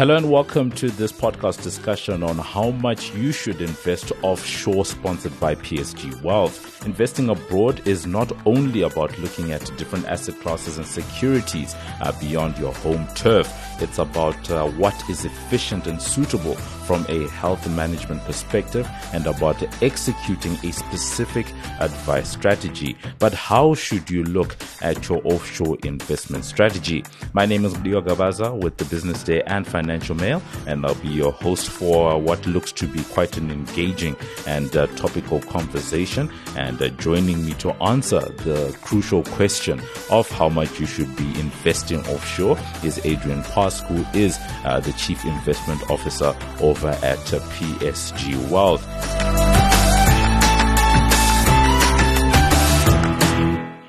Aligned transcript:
Hello 0.00 0.16
and 0.16 0.30
welcome 0.30 0.70
to 0.70 0.88
this 0.92 1.12
podcast 1.12 1.62
discussion 1.62 2.22
on 2.22 2.38
how 2.38 2.70
much 2.70 3.14
you 3.14 3.32
should 3.32 3.60
invest 3.60 4.12
offshore, 4.22 4.86
sponsored 4.86 5.38
by 5.38 5.54
PSG 5.54 6.22
Wealth. 6.22 6.86
Investing 6.86 7.28
abroad 7.28 7.86
is 7.86 8.06
not 8.06 8.32
only 8.46 8.80
about 8.80 9.18
looking 9.18 9.52
at 9.52 9.60
different 9.76 10.06
asset 10.06 10.40
classes 10.40 10.78
and 10.78 10.86
securities 10.86 11.74
uh, 12.00 12.18
beyond 12.18 12.56
your 12.56 12.72
home 12.72 13.06
turf, 13.14 13.46
it's 13.82 13.98
about 13.98 14.50
uh, 14.50 14.66
what 14.68 14.94
is 15.10 15.26
efficient 15.26 15.86
and 15.86 16.00
suitable 16.00 16.54
from 16.54 17.04
a 17.10 17.26
wealth 17.42 17.68
management 17.68 18.22
perspective 18.24 18.88
and 19.12 19.26
about 19.26 19.62
executing 19.82 20.52
a 20.64 20.72
specific 20.72 21.46
advice 21.80 22.30
strategy. 22.30 22.96
But 23.18 23.34
how 23.34 23.74
should 23.74 24.10
you 24.10 24.24
look 24.24 24.56
at 24.80 25.08
your 25.10 25.20
offshore 25.24 25.76
investment 25.84 26.46
strategy? 26.46 27.04
My 27.34 27.44
name 27.44 27.66
is 27.66 27.78
Leo 27.82 28.00
Gavaza 28.00 28.58
with 28.58 28.78
the 28.78 28.86
Business 28.86 29.22
Day 29.22 29.42
and 29.42 29.66
Financial 29.66 29.89
Mail, 30.14 30.42
and 30.66 30.86
I'll 30.86 30.94
be 30.94 31.08
your 31.08 31.32
host 31.32 31.68
for 31.68 32.18
what 32.18 32.46
looks 32.46 32.72
to 32.72 32.86
be 32.86 33.02
quite 33.04 33.36
an 33.36 33.50
engaging 33.50 34.16
and 34.46 34.74
uh, 34.76 34.86
topical 34.88 35.40
conversation. 35.40 36.30
And 36.56 36.80
uh, 36.80 36.88
joining 36.90 37.44
me 37.44 37.54
to 37.54 37.72
answer 37.82 38.20
the 38.20 38.76
crucial 38.82 39.24
question 39.24 39.82
of 40.10 40.30
how 40.30 40.48
much 40.48 40.78
you 40.78 40.86
should 40.86 41.14
be 41.16 41.28
investing 41.40 42.00
offshore 42.06 42.56
is 42.84 42.98
Adriaan 42.98 43.42
Pask, 43.44 43.84
who 43.86 44.18
is 44.18 44.38
uh, 44.64 44.80
the 44.80 44.92
Chief 44.92 45.24
Investment 45.24 45.90
Officer 45.90 46.36
over 46.60 46.90
at 47.02 47.18
PSG 47.18 48.50
Wealth. 48.50 48.86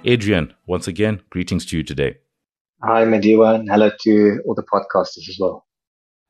Adriaan, 0.04 0.54
once 0.66 0.88
again, 0.88 1.22
greetings 1.30 1.64
to 1.68 1.78
you 1.78 1.84
today. 1.84 2.18
Hi, 2.84 3.06
Mudiwa, 3.06 3.54
and 3.54 3.70
hello 3.70 3.92
to 4.02 4.42
all 4.48 4.56
the 4.56 4.64
podcasters 4.64 5.30
as 5.30 5.38
well. 5.40 5.68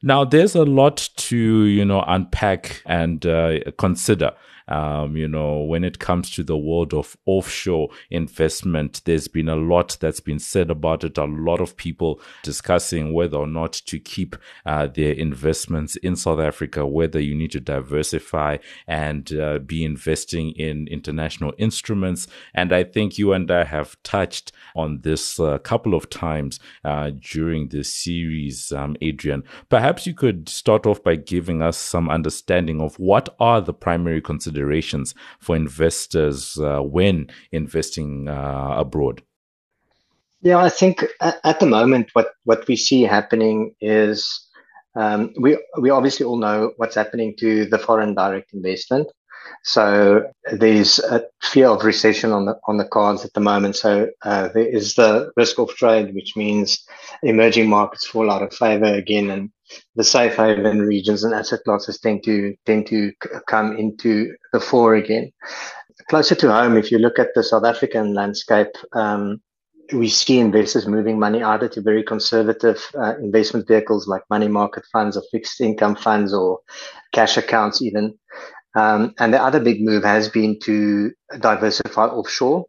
Now, 0.04 0.24
there's 0.26 0.56
a 0.56 0.64
lot 0.64 1.10
to 1.16 1.38
you 1.38 1.86
know 1.86 2.04
unpack 2.08 2.82
and 2.86 3.26
uh, 3.26 3.60
consider 3.78 4.32
um, 4.72 5.18
you 5.18 5.28
know, 5.28 5.64
when 5.64 5.84
it 5.84 6.00
comes 6.00 6.30
to 6.32 6.44
the 6.44 6.58
world 6.58 6.94
of 6.94 7.18
offshore 7.26 7.90
investment, 8.10 9.02
there's 9.04 9.28
been 9.28 9.50
a 9.50 9.56
lot 9.58 9.98
that's 10.00 10.22
been 10.22 10.40
said 10.40 10.72
about 10.72 11.04
it. 11.04 11.18
A 11.18 11.26
lot 11.26 11.60
of 11.60 11.76
people 11.76 12.22
discussing 12.42 13.14
whether 13.14 13.36
or 13.36 13.48
not 13.48 13.74
to 13.74 14.00
keep 14.00 14.38
uh, 14.66 14.88
their 14.88 15.12
investments 15.12 15.98
in 15.98 16.16
South 16.16 16.40
Africa, 16.40 16.88
whether 16.88 17.20
you 17.20 17.36
need 17.36 17.52
to 17.52 17.60
diversify 17.60 18.58
and 18.88 19.34
uh, 19.34 19.60
be 19.60 19.84
investing 19.84 20.52
in 20.52 20.88
international 20.88 21.54
instruments. 21.58 22.28
And 22.54 22.72
I 22.72 22.86
think 22.86 23.18
you 23.18 23.34
and 23.34 23.52
I 23.52 23.66
have 23.66 24.02
touched 24.04 24.54
on 24.74 25.02
this 25.02 25.38
a 25.38 25.60
couple 25.60 25.94
of 25.94 26.10
times 26.10 26.62
uh, 26.86 27.12
during 27.20 27.68
this 27.68 27.94
series, 27.94 28.72
um, 28.72 28.96
Adriaan. 29.02 29.44
Perhaps 29.68 30.08
you 30.08 30.14
could 30.14 30.48
start 30.48 30.86
off 30.86 31.04
by 31.04 31.16
giving 31.18 31.62
us 31.62 31.78
some 31.78 32.10
understanding 32.10 32.80
of 32.80 32.98
what 32.98 33.36
are 33.38 33.60
the 33.60 33.74
primary 33.74 34.22
considerations 34.22 34.61
considerations 34.62 35.16
for 35.40 35.56
investors 35.56 36.58
uh, 36.60 36.80
when 36.80 37.28
investing 37.52 38.28
uh, 38.28 38.76
abroad? 38.78 39.22
Yeah, 40.44 40.58
I 40.58 40.70
think 40.70 41.06
at, 41.20 41.60
the 41.60 41.68
moment, 41.68 42.10
what, 42.14 42.30
what 42.46 42.68
we 42.68 42.76
see 42.76 43.04
happening 43.04 43.76
is 43.80 44.48
um, 44.96 45.34
we 45.40 45.58
we 45.80 45.90
obviously 45.90 46.26
all 46.26 46.38
know 46.38 46.74
what's 46.78 46.96
happening 46.96 47.36
to 47.38 47.66
the 47.66 47.78
foreign 47.78 48.16
direct 48.16 48.54
investment. 48.54 49.08
So 49.64 50.24
there's 50.52 51.00
a 51.00 51.24
fear 51.42 51.68
of 51.68 51.84
recession 51.84 52.32
on 52.32 52.46
the 52.46 52.56
on 52.68 52.78
the 52.78 52.88
cards 52.88 53.24
at 53.26 53.34
the 53.34 53.40
moment. 53.40 53.76
So 53.76 54.10
uh, 54.24 54.50
there 54.54 54.68
is 54.68 54.96
the 54.96 55.32
risk 55.38 55.60
of 55.60 55.76
trade, 55.76 56.14
which 56.16 56.36
means 56.36 56.84
emerging 57.24 57.70
markets 57.70 58.08
fall 58.08 58.32
out 58.32 58.44
of 58.44 58.54
favor 58.54 58.86
again, 58.86 59.30
and 59.30 59.52
the 59.96 60.04
safe 60.04 60.36
haven 60.36 60.82
regions 60.82 61.24
and 61.24 61.34
asset 61.34 61.62
classes 61.64 62.00
tend 62.00 62.24
to 62.24 62.56
tend 62.66 62.88
to 62.88 63.12
come 63.48 63.78
into 63.78 64.34
the 64.54 64.60
fore 64.60 64.96
again. 64.96 65.32
Closer 66.10 66.36
to 66.36 66.52
home, 66.52 66.78
if 66.78 66.92
you 66.92 66.98
look 66.98 67.20
at 67.20 67.30
the 67.36 67.44
South 67.44 67.64
African 67.64 68.14
landscape, 68.14 68.76
um, 68.94 69.42
we 69.94 70.10
see 70.10 70.40
investors 70.40 70.88
moving 70.88 71.20
money 71.20 71.44
either 71.44 71.68
to 71.70 71.82
very 71.82 72.04
conservative 72.04 72.80
uh, 72.98 73.16
investment 73.18 73.68
vehicles 73.68 74.08
like 74.08 74.24
money 74.30 74.48
market 74.48 74.84
funds 74.92 75.18
or 75.18 75.24
fixed 75.32 75.62
income 75.62 75.96
funds 75.96 76.34
or 76.34 76.60
cash 77.12 77.38
accounts 77.38 77.82
even. 77.82 78.18
Um, 78.76 79.14
and 79.20 79.34
the 79.34 79.42
other 79.42 79.60
big 79.60 79.84
move 79.84 80.04
has 80.04 80.30
been 80.30 80.58
to 80.62 81.12
diversify 81.40 82.06
offshore 82.06 82.66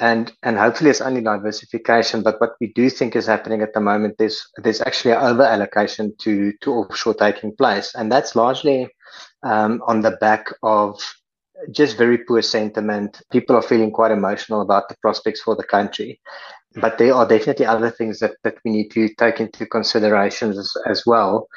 and 0.00 0.32
and 0.42 0.58
hopefully 0.58 0.90
it's 0.90 1.00
only 1.00 1.20
diversification. 1.20 2.22
But 2.22 2.40
what 2.40 2.54
we 2.60 2.72
do 2.72 2.90
think 2.90 3.14
is 3.14 3.26
happening 3.26 3.60
at 3.60 3.74
the 3.74 3.80
moment, 3.80 4.16
there's 4.18 4.40
there's 4.56 4.80
actually 4.80 5.12
an 5.12 5.22
over 5.22 5.42
allocation 5.42 6.14
to 6.20 6.52
to 6.62 6.72
offshore 6.72 7.14
taking 7.14 7.54
place, 7.54 7.94
and 7.94 8.10
that's 8.10 8.34
largely 8.34 8.88
um, 9.42 9.82
on 9.86 10.00
the 10.00 10.12
back 10.12 10.52
of 10.62 10.98
just 11.70 11.98
very 11.98 12.18
poor 12.18 12.40
sentiment. 12.40 13.20
People 13.30 13.54
are 13.54 13.62
feeling 13.62 13.90
quite 13.90 14.10
emotional 14.10 14.62
about 14.62 14.88
the 14.88 14.96
prospects 15.02 15.42
for 15.42 15.54
the 15.54 15.64
country. 15.64 16.18
But 16.76 16.98
there 16.98 17.12
are 17.12 17.26
definitely 17.26 17.66
other 17.66 17.90
things 17.90 18.20
that, 18.20 18.36
that 18.44 18.54
we 18.64 18.70
need 18.70 18.90
to 18.90 19.12
take 19.14 19.40
into 19.40 19.66
consideration 19.66 20.50
as, 20.50 20.72
as 20.86 21.04
well. 21.04 21.48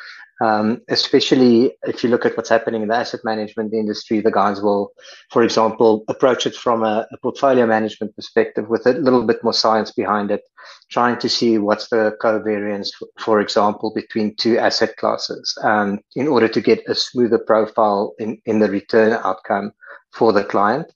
Um, 0.44 0.82
especially 0.90 1.72
if 1.84 2.04
you 2.04 2.10
look 2.10 2.26
at 2.26 2.36
what's 2.36 2.50
happening 2.50 2.82
in 2.82 2.90
the 2.90 2.96
asset 2.96 3.22
management 3.24 3.74
industry, 3.74 4.20
the 4.20 4.32
guys 4.32 4.62
will, 4.62 4.92
for 5.32 5.42
example, 5.42 6.04
approach 6.10 6.46
it 6.46 6.56
from 6.56 6.84
a, 6.84 7.08
a, 7.12 7.18
portfolio 7.20 7.66
management 7.66 8.14
perspective 8.16 8.68
with 8.68 8.86
a 8.86 8.92
little 8.94 9.26
bit 9.26 9.42
more 9.42 9.54
science 9.54 9.92
behind 9.92 10.32
it, 10.32 10.42
trying 10.92 11.18
to 11.20 11.30
see 11.30 11.58
what's 11.60 11.88
the 11.88 12.18
covariance, 12.22 12.90
for 13.20 13.40
example, 13.40 13.94
between 13.96 14.36
two 14.36 14.58
asset 14.58 14.98
classes, 14.98 15.58
um, 15.64 16.00
in 16.16 16.28
order 16.28 16.50
to 16.50 16.60
get 16.60 16.84
a 16.90 16.96
smoother 16.96 17.40
profile 17.40 18.14
in, 18.20 18.42
in 18.46 18.60
the 18.60 18.70
return 18.70 19.14
outcome 19.24 19.72
for 20.12 20.34
the 20.34 20.44
client. 20.44 20.92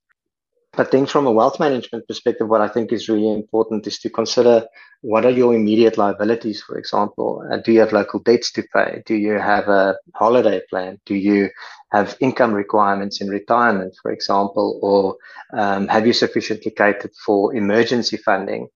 But 0.78 0.92
then 0.92 1.08
from 1.08 1.26
a 1.26 1.32
wealth 1.32 1.60
management 1.60 2.08
perspective, 2.08 2.48
what 2.48 2.62
I 2.62 2.68
think 2.68 2.94
is 2.94 3.10
really 3.10 3.34
important 3.34 3.88
is 3.88 3.98
to 4.00 4.12
consider 4.12 4.64
what 5.02 5.26
are 5.26 5.32
your 5.32 5.56
immediate 5.56 5.98
liabilities, 5.98 6.62
for 6.62 6.78
example? 6.78 7.44
Uh, 7.52 7.58
do 7.58 7.72
you 7.72 7.80
have 7.80 7.94
local 7.94 8.20
debts 8.20 8.52
to 8.54 8.64
pay? 8.74 9.02
Do 9.08 9.16
you 9.16 9.40
have 9.40 9.68
a 9.70 9.96
holiday 10.14 10.62
plan? 10.70 11.00
Do 11.08 11.16
you 11.16 11.50
have 11.92 12.16
income 12.20 12.54
requirements 12.54 13.22
in 13.22 13.28
retirement, 13.28 13.96
for 14.04 14.12
example? 14.12 14.80
Or 14.84 15.18
um, 15.60 15.88
have 15.88 16.06
you 16.06 16.14
sufficiently 16.14 16.70
catered 16.70 17.16
for 17.26 17.56
emergency 17.56 18.18
funding? 18.18 18.68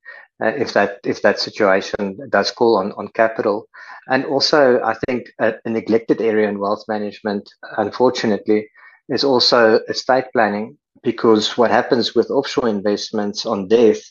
Uh, 0.43 0.47
if 0.47 0.73
that 0.73 0.99
if 1.03 1.21
that 1.21 1.39
situation 1.39 2.17
does 2.31 2.49
call 2.49 2.77
on, 2.77 2.93
on 2.93 3.07
capital. 3.09 3.67
And 4.07 4.25
also, 4.25 4.81
I 4.81 4.95
think 5.05 5.27
a, 5.39 5.53
a 5.63 5.69
neglected 5.69 6.19
area 6.19 6.49
in 6.49 6.57
wealth 6.57 6.83
management, 6.87 7.47
unfortunately, 7.77 8.67
is 9.07 9.23
also 9.23 9.81
estate 9.87 10.25
planning 10.33 10.77
because 11.03 11.57
what 11.57 11.71
happens 11.71 12.15
with 12.15 12.29
offshore 12.29 12.69
investments 12.69 13.45
on 13.45 13.67
death 13.67 14.01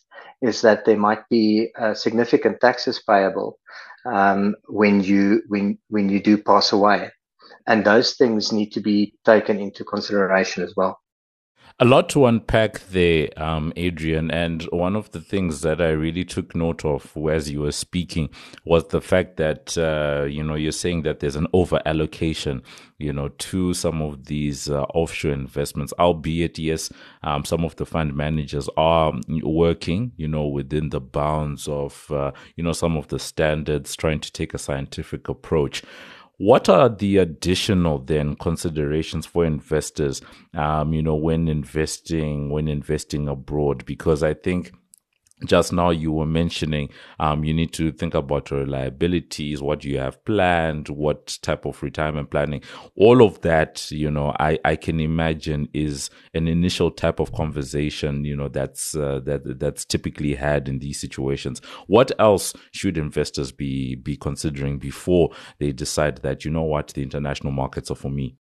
is 0.43 0.63
that 0.63 0.85
there 0.85 0.97
might 0.97 1.29
be 1.29 1.71
uh, 1.79 1.95
significant 1.95 2.61
taxes 2.61 3.03
payable 3.07 3.59
um, 4.07 4.55
when 4.69 5.03
you 5.03 5.43
when 5.49 5.79
when 5.89 6.09
you 6.09 6.21
do 6.21 6.39
pass 6.39 6.73
away, 6.73 7.11
and 7.67 7.85
those 7.85 8.15
things 8.15 8.53
need 8.53 8.71
to 8.73 8.81
be 8.81 9.15
taken 9.25 9.59
into 9.59 9.85
consideration 9.85 10.63
as 10.63 10.75
well. 10.77 10.99
A 11.83 11.87
lot 11.87 12.11
to 12.11 12.27
unpack 12.27 12.87
there, 12.91 13.31
um, 13.39 13.73
Adriaan. 13.75 14.31
And 14.31 14.65
one 14.65 14.95
of 14.95 15.13
the 15.13 15.21
things 15.21 15.63
that 15.63 15.81
I 15.81 15.89
really 15.89 16.27
took 16.27 16.55
note 16.55 16.85
of 16.85 17.17
as 17.31 17.51
you 17.51 17.61
were 17.61 17.73
speaking 17.73 18.29
was 18.67 18.89
the 18.89 19.01
fact 19.01 19.39
that, 19.39 19.79
uh, 19.79 20.27
you 20.27 20.43
know, 20.43 20.57
you're 20.57 20.73
saying 20.73 21.05
that 21.05 21.21
there's 21.21 21.37
an 21.37 21.47
over 21.55 21.81
allocation, 21.87 22.63
you 22.99 23.15
know, 23.15 23.29
to 23.29 23.73
some 23.73 24.03
of 24.03 24.27
these 24.27 24.69
uh, 24.69 24.83
offshore 24.93 25.33
investments, 25.33 25.95
albeit, 25.99 26.59
yes, 26.59 26.93
um, 27.23 27.47
some 27.47 27.65
of 27.65 27.77
the 27.77 27.87
fund 27.87 28.15
managers 28.15 28.69
are 28.77 29.15
working, 29.43 30.13
you 30.19 30.29
know, 30.29 30.47
within 30.47 30.91
the 30.91 31.01
bounds 31.01 31.67
of, 31.67 32.11
uh, 32.11 32.31
you 32.57 32.63
know, 32.63 32.75
some 32.75 32.95
of 32.95 33.09
the 33.09 33.19
standards, 33.19 33.97
trying 33.97 34.21
to 34.21 34.31
take 34.31 34.53
a 34.53 34.59
scientific 34.59 35.31
approach. 35.31 35.83
What 36.41 36.71
are 36.71 36.89
the 36.89 37.19
additional 37.19 37.99
then 37.99 38.35
considerations 38.35 39.27
for 39.27 39.45
investors, 39.45 40.23
um, 40.55 40.95
you 40.95 41.03
know, 41.03 41.15
when 41.15 41.49
investing 41.49 42.49
when 42.49 42.67
investing 42.67 43.29
abroad? 43.29 43.85
Because 43.85 44.23
I 44.23 44.33
think 44.33 44.73
just 45.45 45.73
now 45.73 45.91
you 45.91 46.13
were 46.13 46.27
mentioning 46.27 46.89
um, 47.19 47.45
you 47.45 47.55
need 47.55 47.73
to 47.73 47.93
think 47.93 48.15
about 48.15 48.51
your 48.51 48.67
liabilities 48.67 49.63
what 49.63 49.85
you 49.85 49.99
have 49.99 50.23
planned 50.25 50.89
what 50.89 51.39
type 51.43 51.65
of 51.65 51.83
retirement 51.83 52.31
planning. 52.31 52.63
All 52.97 53.23
of 53.23 53.41
that 53.43 53.91
you 53.91 54.11
know 54.11 54.35
i 54.39 54.59
i 54.65 54.77
can 54.77 55.01
imagine 55.01 55.69
is 55.73 56.11
an 56.35 56.49
initial 56.49 56.91
type 56.91 57.21
of 57.21 57.33
conversation 57.33 58.25
you 58.25 58.37
know 58.37 58.49
that's 58.49 58.95
uh, 58.95 59.21
that 59.25 59.59
that's 59.59 59.85
typically 59.85 60.35
had 60.35 60.69
in 60.69 60.79
these 60.79 61.01
situations. 61.01 61.61
What 61.87 62.13
else 62.19 62.55
should 62.73 62.99
investors 62.99 63.53
be 63.53 63.95
be 63.95 64.17
considering 64.17 64.79
before 64.79 65.31
they 65.59 65.73
decide 65.73 66.19
that 66.19 66.45
you 66.45 66.51
know 66.51 66.63
what? 66.63 66.89
The 66.89 67.03
international 67.03 67.53
markets 67.53 67.91
are 67.91 67.97
for 67.97 68.11
me 68.11 68.37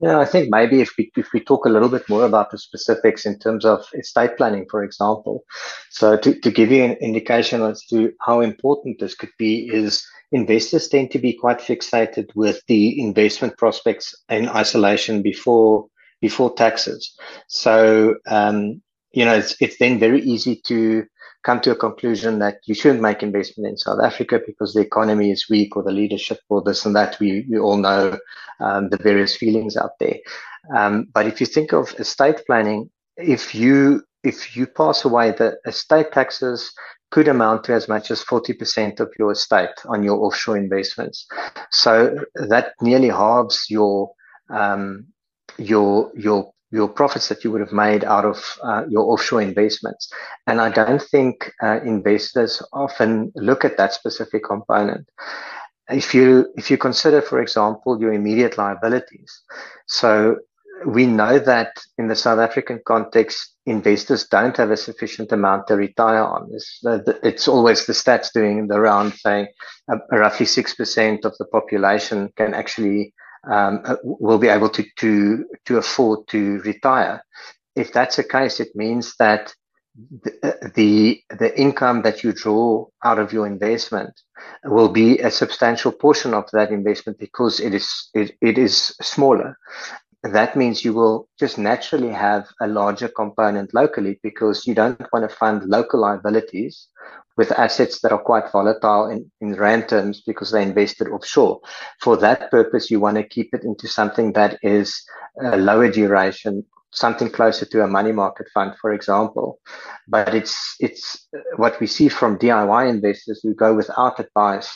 yeah, 0.00 0.18
I 0.18 0.24
think 0.24 0.48
maybe 0.50 0.80
if 0.80 0.92
we 0.96 1.10
if 1.16 1.32
we 1.32 1.40
talk 1.40 1.64
a 1.64 1.68
little 1.68 1.88
bit 1.88 2.08
more 2.08 2.24
about 2.24 2.50
the 2.50 2.58
specifics 2.58 3.26
in 3.26 3.38
terms 3.38 3.64
of 3.64 3.84
estate 3.94 4.36
planning, 4.36 4.66
for 4.70 4.84
example. 4.84 5.44
So 5.90 6.16
to, 6.16 6.38
to 6.40 6.50
give 6.52 6.70
you 6.70 6.84
an 6.84 6.92
indication 7.00 7.62
as 7.62 7.84
to 7.86 8.12
how 8.20 8.40
important 8.40 9.00
this 9.00 9.14
could 9.16 9.32
be 9.38 9.68
is 9.72 10.06
investors 10.30 10.88
tend 10.88 11.10
to 11.12 11.18
be 11.18 11.32
quite 11.32 11.58
fixated 11.58 12.30
with 12.36 12.62
the 12.68 13.00
investment 13.00 13.58
prospects 13.58 14.14
in 14.28 14.48
isolation 14.48 15.20
before 15.20 15.86
before 16.20 16.54
taxes. 16.54 17.16
So 17.48 18.14
um, 18.28 18.80
you 19.12 19.24
know, 19.24 19.34
it's 19.34 19.56
it's 19.60 19.78
then 19.78 19.98
very 19.98 20.20
easy 20.22 20.60
to 20.66 21.06
come 21.44 21.60
to 21.60 21.70
a 21.70 21.76
conclusion 21.76 22.38
that 22.40 22.58
you 22.66 22.74
shouldn't 22.74 23.02
make 23.02 23.22
investment 23.22 23.68
in 23.68 23.76
South 23.76 24.00
Africa 24.02 24.40
because 24.44 24.74
the 24.74 24.80
economy 24.80 25.30
is 25.30 25.48
weak 25.48 25.76
or 25.76 25.82
the 25.82 25.92
leadership 25.92 26.40
or 26.48 26.62
this 26.62 26.84
and 26.84 26.94
that. 26.96 27.18
We 27.20 27.46
we 27.48 27.58
all 27.58 27.76
know 27.76 28.18
um, 28.60 28.88
the 28.90 28.98
various 28.98 29.36
feelings 29.36 29.76
out 29.76 29.98
there. 30.00 30.16
Um, 30.74 31.06
but 31.12 31.26
if 31.26 31.40
you 31.40 31.46
think 31.46 31.72
of 31.72 31.94
estate 31.98 32.42
planning, 32.46 32.90
if 33.16 33.54
you 33.54 34.02
if 34.24 34.56
you 34.56 34.66
pass 34.66 35.04
away, 35.04 35.30
the 35.30 35.58
estate 35.66 36.12
taxes 36.12 36.72
could 37.10 37.28
amount 37.28 37.64
to 37.64 37.72
as 37.72 37.88
much 37.88 38.10
as 38.10 38.22
40% 38.22 39.00
of 39.00 39.10
your 39.18 39.32
estate 39.32 39.70
on 39.86 40.02
your 40.02 40.18
offshore 40.18 40.58
investments. 40.58 41.26
So 41.70 42.24
that 42.34 42.74
nearly 42.82 43.08
halves 43.08 43.66
your 43.70 44.10
um, 44.50 45.06
your 45.58 46.10
your 46.14 46.52
your 46.70 46.88
profits 46.88 47.28
that 47.28 47.44
you 47.44 47.50
would 47.50 47.60
have 47.60 47.72
made 47.72 48.04
out 48.04 48.24
of 48.24 48.58
uh, 48.62 48.84
your 48.88 49.12
offshore 49.12 49.40
investments. 49.40 50.12
And 50.46 50.60
I 50.60 50.70
don't 50.70 51.02
think 51.02 51.50
uh, 51.62 51.80
investors 51.84 52.62
often 52.72 53.32
look 53.34 53.64
at 53.64 53.76
that 53.78 53.94
specific 53.94 54.44
component. 54.44 55.08
If 55.88 56.14
you 56.14 56.52
if 56.56 56.70
you 56.70 56.76
consider, 56.76 57.22
for 57.22 57.40
example, 57.40 57.98
your 57.98 58.12
immediate 58.12 58.58
liabilities, 58.58 59.40
so 59.86 60.36
we 60.86 61.06
know 61.06 61.38
that 61.38 61.78
in 61.96 62.08
the 62.08 62.16
South 62.16 62.38
African 62.38 62.80
context, 62.84 63.54
investors 63.66 64.26
don't 64.26 64.56
have 64.56 64.70
a 64.70 64.76
sufficient 64.76 65.32
amount 65.32 65.66
to 65.66 65.76
retire 65.76 66.22
on. 66.22 66.50
It's, 66.52 66.80
it's 67.22 67.48
always 67.48 67.86
the 67.86 67.92
stats 67.92 68.32
doing 68.32 68.68
the 68.68 68.80
round 68.80 69.14
saying 69.14 69.48
uh, 69.90 69.96
roughly 70.10 70.46
6% 70.46 71.24
of 71.24 71.36
the 71.38 71.44
population 71.46 72.32
can 72.36 72.54
actually, 72.54 73.12
um, 73.50 73.80
uh, 73.84 73.96
will 74.02 74.38
be 74.38 74.48
able 74.48 74.68
to, 74.70 74.84
to, 74.96 75.44
to 75.66 75.76
afford 75.78 76.26
to 76.28 76.58
retire. 76.60 77.22
If 77.76 77.92
that's 77.92 78.16
the 78.16 78.24
case, 78.24 78.60
it 78.60 78.74
means 78.74 79.14
that 79.18 79.54
the, 80.22 80.32
uh, 80.42 80.68
the, 80.74 81.20
the 81.38 81.58
income 81.60 82.02
that 82.02 82.22
you 82.22 82.32
draw 82.32 82.86
out 83.04 83.18
of 83.18 83.32
your 83.32 83.46
investment 83.46 84.12
will 84.64 84.88
be 84.88 85.18
a 85.18 85.30
substantial 85.30 85.92
portion 85.92 86.34
of 86.34 86.44
that 86.52 86.70
investment 86.70 87.18
because 87.18 87.60
it 87.60 87.74
is 87.74 88.08
it, 88.14 88.32
it 88.40 88.58
is 88.58 88.94
smaller 89.02 89.56
that 90.22 90.56
means 90.56 90.84
you 90.84 90.92
will 90.92 91.28
just 91.38 91.58
naturally 91.58 92.10
have 92.10 92.48
a 92.60 92.66
larger 92.66 93.08
component 93.08 93.72
locally 93.72 94.18
because 94.22 94.66
you 94.66 94.74
don't 94.74 95.00
want 95.12 95.28
to 95.28 95.36
fund 95.36 95.64
local 95.64 96.00
liabilities 96.00 96.88
with 97.36 97.52
assets 97.52 98.00
that 98.00 98.10
are 98.10 98.18
quite 98.18 98.50
volatile 98.50 99.06
in, 99.06 99.30
in 99.40 99.54
rand 99.54 99.88
terms 99.88 100.22
because 100.26 100.50
they're 100.50 100.60
invested 100.60 101.08
offshore. 101.08 101.60
For 102.00 102.16
that 102.16 102.50
purpose, 102.50 102.90
you 102.90 102.98
want 102.98 103.16
to 103.16 103.22
keep 103.22 103.54
it 103.54 103.62
into 103.62 103.86
something 103.86 104.32
that 104.32 104.58
is 104.62 105.04
a 105.40 105.56
lower 105.56 105.88
duration 105.88 106.64
something 106.90 107.30
closer 107.30 107.66
to 107.66 107.84
a 107.84 107.88
money 107.88 108.12
market 108.12 108.48
fund, 108.52 108.74
for 108.80 108.92
example. 108.92 109.60
But 110.06 110.34
it's 110.34 110.76
it's 110.80 111.26
what 111.56 111.78
we 111.80 111.86
see 111.86 112.08
from 112.08 112.38
DIY 112.38 112.88
investors 112.88 113.40
who 113.42 113.54
go 113.54 113.74
without 113.74 114.20
advice 114.20 114.70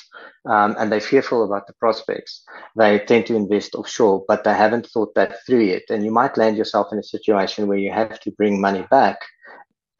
um, 0.45 0.75
and 0.79 0.91
they're 0.91 1.01
fearful 1.01 1.45
about 1.45 1.67
the 1.67 1.73
prospects. 1.75 2.45
They 2.77 2.99
tend 3.01 3.27
to 3.27 3.37
invest 3.37 3.75
offshore, 3.75 4.25
but 4.29 4.45
they 4.45 4.55
haven't 4.55 4.89
thought 4.89 5.15
that 5.15 5.37
through 5.47 5.65
yet. 5.65 5.83
And 5.89 6.05
you 6.05 6.11
might 6.11 6.37
land 6.37 6.57
yourself 6.57 6.89
in 6.93 6.99
a 6.99 7.03
situation 7.03 7.69
where 7.69 7.79
you 7.79 7.93
have 7.93 8.21
to 8.21 8.31
bring 8.33 8.61
money 8.61 8.87
back. 8.91 9.19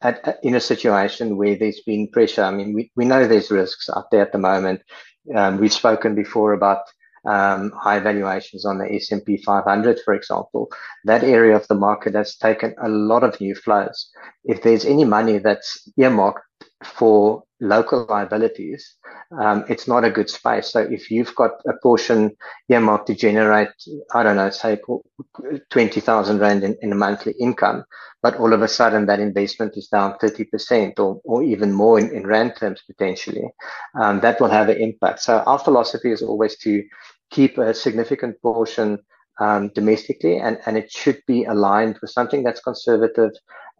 At, 0.01 0.37
in 0.43 0.55
a 0.55 0.59
situation 0.59 1.37
where 1.37 1.55
there's 1.55 1.79
been 1.79 2.09
pressure, 2.09 2.43
I 2.43 2.51
mean, 2.51 2.73
we, 2.73 2.91
we 2.97 3.05
know 3.05 3.25
there's 3.25 3.49
risks 3.49 3.89
out 3.89 4.11
there 4.11 4.21
at 4.21 4.33
the 4.33 4.37
moment. 4.37 4.81
Um, 5.33 5.57
we've 5.57 5.71
spoken 5.71 6.13
before 6.13 6.51
about 6.51 6.81
um, 7.25 7.71
high 7.71 7.99
valuations 7.99 8.65
on 8.65 8.77
the 8.77 8.93
S&P 8.93 9.37
500, 9.37 9.99
for 10.03 10.13
example, 10.13 10.69
that 11.05 11.23
area 11.23 11.55
of 11.55 11.67
the 11.67 11.75
market 11.75 12.15
has 12.15 12.35
taken 12.35 12.75
a 12.81 12.89
lot 12.89 13.23
of 13.23 13.39
new 13.39 13.55
flows. 13.55 14.09
If 14.43 14.61
there's 14.61 14.85
any 14.85 15.05
money 15.05 15.37
that's 15.37 15.87
earmarked 15.97 16.43
for 16.83 17.43
local 17.63 18.05
liabilities, 18.09 18.95
um, 19.39 19.63
it's 19.69 19.87
not 19.87 20.03
a 20.03 20.11
good 20.11 20.29
space. 20.29 20.71
So 20.71 20.81
if 20.81 21.09
you've 21.09 21.33
got 21.35 21.51
a 21.67 21.73
portion 21.81 22.35
earmarked 22.69 23.07
to 23.07 23.15
generate, 23.15 23.69
I 24.13 24.21
don't 24.23 24.35
know, 24.35 24.49
say 24.49 24.77
20,000 25.69 26.39
Rand 26.39 26.63
in, 26.63 26.75
in, 26.81 26.91
a 26.91 26.95
monthly 26.95 27.33
income, 27.39 27.85
but 28.21 28.35
all 28.35 28.53
of 28.53 28.61
a 28.61 28.67
sudden 28.67 29.05
that 29.05 29.19
investment 29.19 29.77
is 29.77 29.87
down 29.87 30.15
30% 30.21 30.99
or, 30.99 31.21
or 31.23 31.41
even 31.41 31.71
more 31.71 31.99
in, 31.99 32.13
in 32.13 32.27
Rand 32.27 32.55
terms 32.57 32.81
potentially, 32.85 33.45
um, 33.99 34.19
that 34.19 34.39
will 34.39 34.49
have 34.49 34.69
an 34.69 34.77
impact. 34.77 35.21
So 35.21 35.39
our 35.39 35.59
philosophy 35.59 36.11
is 36.11 36.21
always 36.21 36.57
to 36.59 36.83
keep 37.31 37.57
a 37.57 37.73
significant 37.73 38.41
portion 38.41 38.99
um, 39.39 39.71
domestically, 39.73 40.37
and, 40.37 40.59
and 40.65 40.77
it 40.77 40.91
should 40.91 41.21
be 41.27 41.43
aligned 41.43 41.97
with 42.01 42.11
something 42.11 42.43
that's 42.43 42.61
conservative 42.61 43.31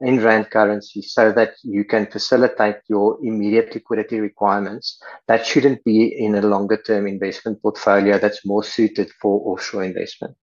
in 0.02 0.22
rand 0.22 0.50
currency 0.50 1.02
so 1.02 1.32
that 1.32 1.54
you 1.64 1.86
can 1.86 2.08
facilitate 2.08 2.78
your 2.90 3.18
immediate 3.24 3.74
liquidity 3.74 4.20
requirements. 4.20 5.02
That 5.28 5.46
shouldn't 5.46 5.84
be 5.84 6.08
in 6.08 6.36
a 6.36 6.42
longer 6.42 6.78
term 6.78 7.08
investment 7.08 7.62
portfolio 7.62 8.18
that's 8.18 8.46
more 8.46 8.64
suited 8.64 9.12
for 9.22 9.42
offshore 9.54 9.84
investment. 9.84 10.36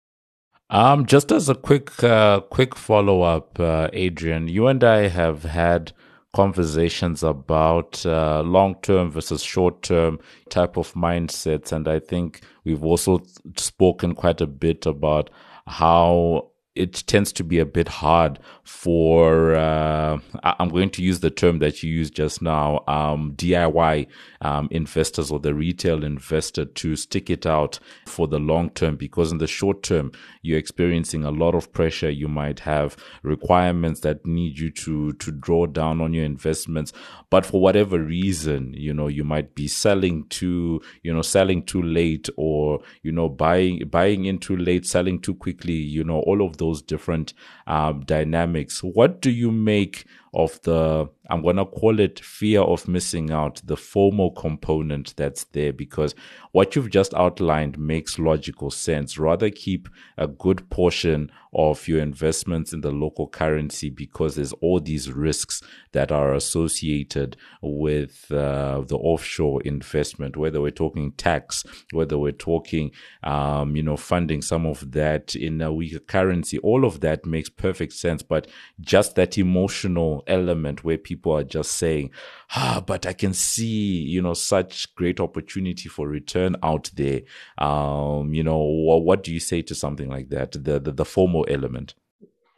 Um, 0.70 1.08
just 1.08 1.32
as 1.32 1.50
a 1.50 1.56
quick, 1.56 2.04
uh, 2.04 2.42
quick 2.42 2.76
follow 2.76 3.24
up, 3.24 3.60
uh, 3.60 3.90
Adriaan, 3.92 4.50
you 4.50 4.68
and 4.68 4.84
I 4.84 5.08
have 5.08 5.44
had 5.44 5.94
conversations 6.34 7.24
about 7.24 8.06
uh, 8.06 8.42
long 8.42 8.76
term 8.82 9.12
versus 9.12 9.42
short 9.42 9.82
term 9.82 10.20
type 10.50 10.78
of 10.78 10.94
mindsets. 10.94 11.72
And 11.72 11.88
I 11.88 12.00
think 12.00 12.42
we've 12.64 12.84
also 12.84 13.22
spoken 13.58 14.14
quite 14.16 14.42
a 14.42 14.48
bit 14.48 14.86
about 14.86 15.30
how 15.66 16.49
it 16.76 17.04
tends 17.08 17.34
to 17.34 17.44
be 17.44 17.60
a 17.60 17.66
bit 17.66 17.88
hard 17.88 18.40
for 18.64 19.56
uh, 19.56 20.20
I'm 20.44 20.70
going 20.70 20.92
to 20.92 21.02
use 21.02 21.20
the 21.20 21.32
term 21.32 21.60
that 21.60 21.82
you 21.82 21.92
used 21.92 22.16
just 22.16 22.42
now 22.42 22.84
um, 22.88 23.34
DIY 23.36 24.08
um, 24.42 24.68
investors 24.72 25.32
or 25.32 25.40
the 25.40 25.56
retail 25.56 26.04
investor 26.04 26.66
to 26.66 26.96
stick 26.96 27.30
it 27.30 27.48
out 27.48 27.80
for 28.06 28.28
the 28.28 28.40
long 28.40 28.70
term 28.70 28.96
because 28.96 29.32
in 29.32 29.40
the 29.40 29.48
short 29.48 29.82
term 29.82 30.12
you're 30.44 30.60
experiencing 30.60 31.24
a 31.24 31.32
lot 31.32 31.56
of 31.56 31.74
pressure. 31.74 32.10
You 32.10 32.28
might 32.28 32.60
have 32.62 32.96
requirements 33.24 34.02
that 34.02 34.26
need 34.26 34.60
you 34.60 34.70
to 34.72 35.14
to 35.14 35.32
draw 35.32 35.66
down 35.66 36.00
on 36.00 36.14
your 36.14 36.26
investments. 36.26 36.94
But 37.32 37.46
for 37.46 37.60
whatever 37.60 38.00
reason 38.00 38.74
you 38.74 38.94
know 38.94 39.08
you 39.08 39.24
might 39.24 39.56
be 39.56 39.68
selling 39.68 40.28
too 40.28 40.82
you 41.02 41.12
know 41.12 41.24
selling 41.24 41.64
too 41.64 41.82
late 41.82 42.30
or 42.38 42.80
you 43.02 43.12
know 43.12 43.28
buying 43.28 43.88
buying 43.90 44.26
in 44.26 44.38
too 44.38 44.56
late 44.56 44.86
selling 44.86 45.20
too 45.20 45.34
quickly 45.34 45.74
you 45.74 46.04
know 46.04 46.20
all 46.20 46.46
of 46.46 46.59
those 46.60 46.82
different 46.82 47.34
um, 47.66 48.02
dynamics. 48.02 48.82
What 48.84 49.22
do 49.22 49.32
you 49.32 49.52
make 49.52 50.06
of 50.34 50.62
the 50.64 51.10
I'm 51.30 51.44
going 51.44 51.58
to 51.58 51.66
call 51.66 52.00
it 52.00 52.20
fear 52.20 52.62
of 52.62 52.88
missing 52.88 53.30
out, 53.30 53.62
the 53.64 53.76
FOMO 53.76 54.36
component 54.36 55.16
that's 55.16 55.44
there, 55.46 55.72
because 55.72 56.16
what 56.54 56.76
you've 56.76 56.90
just 56.90 57.14
outlined 57.14 57.78
makes 57.78 58.18
logical 58.18 58.72
sense. 58.72 59.20
Rather 59.20 59.52
keep 59.52 59.88
a 60.18 60.28
good 60.28 60.68
portion 60.72 61.32
of 61.54 61.88
your 61.88 62.00
investments 62.00 62.74
in 62.74 62.82
the 62.82 62.92
local 62.92 63.28
currency 63.28 63.90
because 63.90 64.36
there's 64.36 64.54
all 64.54 64.80
these 64.80 65.12
risks 65.12 65.62
that 65.92 66.12
are 66.12 66.34
associated 66.34 67.38
with 67.62 68.32
uh, 68.32 68.82
the 68.88 68.98
offshore 68.98 69.62
investment, 69.64 70.36
whether 70.36 70.62
we're 70.62 70.72
talking 70.72 71.12
tax, 71.14 71.64
whether 71.92 72.18
we're 72.18 72.32
talking, 72.32 72.92
um, 73.24 73.76
you 73.76 73.84
know, 73.84 73.98
funding 73.98 74.42
some 74.42 74.66
of 74.66 74.92
that 74.92 75.36
in 75.36 75.62
a 75.62 75.72
weaker 75.72 76.00
currency, 76.00 76.58
all 76.60 76.86
of 76.86 77.02
that 77.02 77.26
makes 77.26 77.50
perfect 77.50 77.94
sense. 77.94 78.24
But 78.24 78.48
just 78.82 79.16
that 79.16 79.38
emotional 79.38 80.19
element 80.28 80.84
where 80.84 80.98
people 80.98 81.36
are 81.36 81.44
just 81.44 81.72
saying, 81.72 82.12
ah, 82.56 82.84
but 82.86 83.06
I 83.06 83.14
can 83.14 83.34
see, 83.34 83.66
you 83.66 84.22
know, 84.22 84.34
such 84.34 84.94
great 84.96 85.20
opportunity 85.20 85.90
for 85.90 86.08
return 86.08 86.56
out 86.64 86.92
there. 86.96 87.22
Um, 87.58 88.34
you 88.34 88.44
know, 88.44 88.58
what, 88.58 89.24
do 89.24 89.34
you 89.34 89.40
say 89.40 89.62
to 89.64 89.76
something 89.76 90.10
like 90.10 90.30
that? 90.30 90.52
The, 90.52 90.80
the, 90.80 90.92
the 90.92 91.04
FOMO 91.04 91.46
element. 91.50 91.96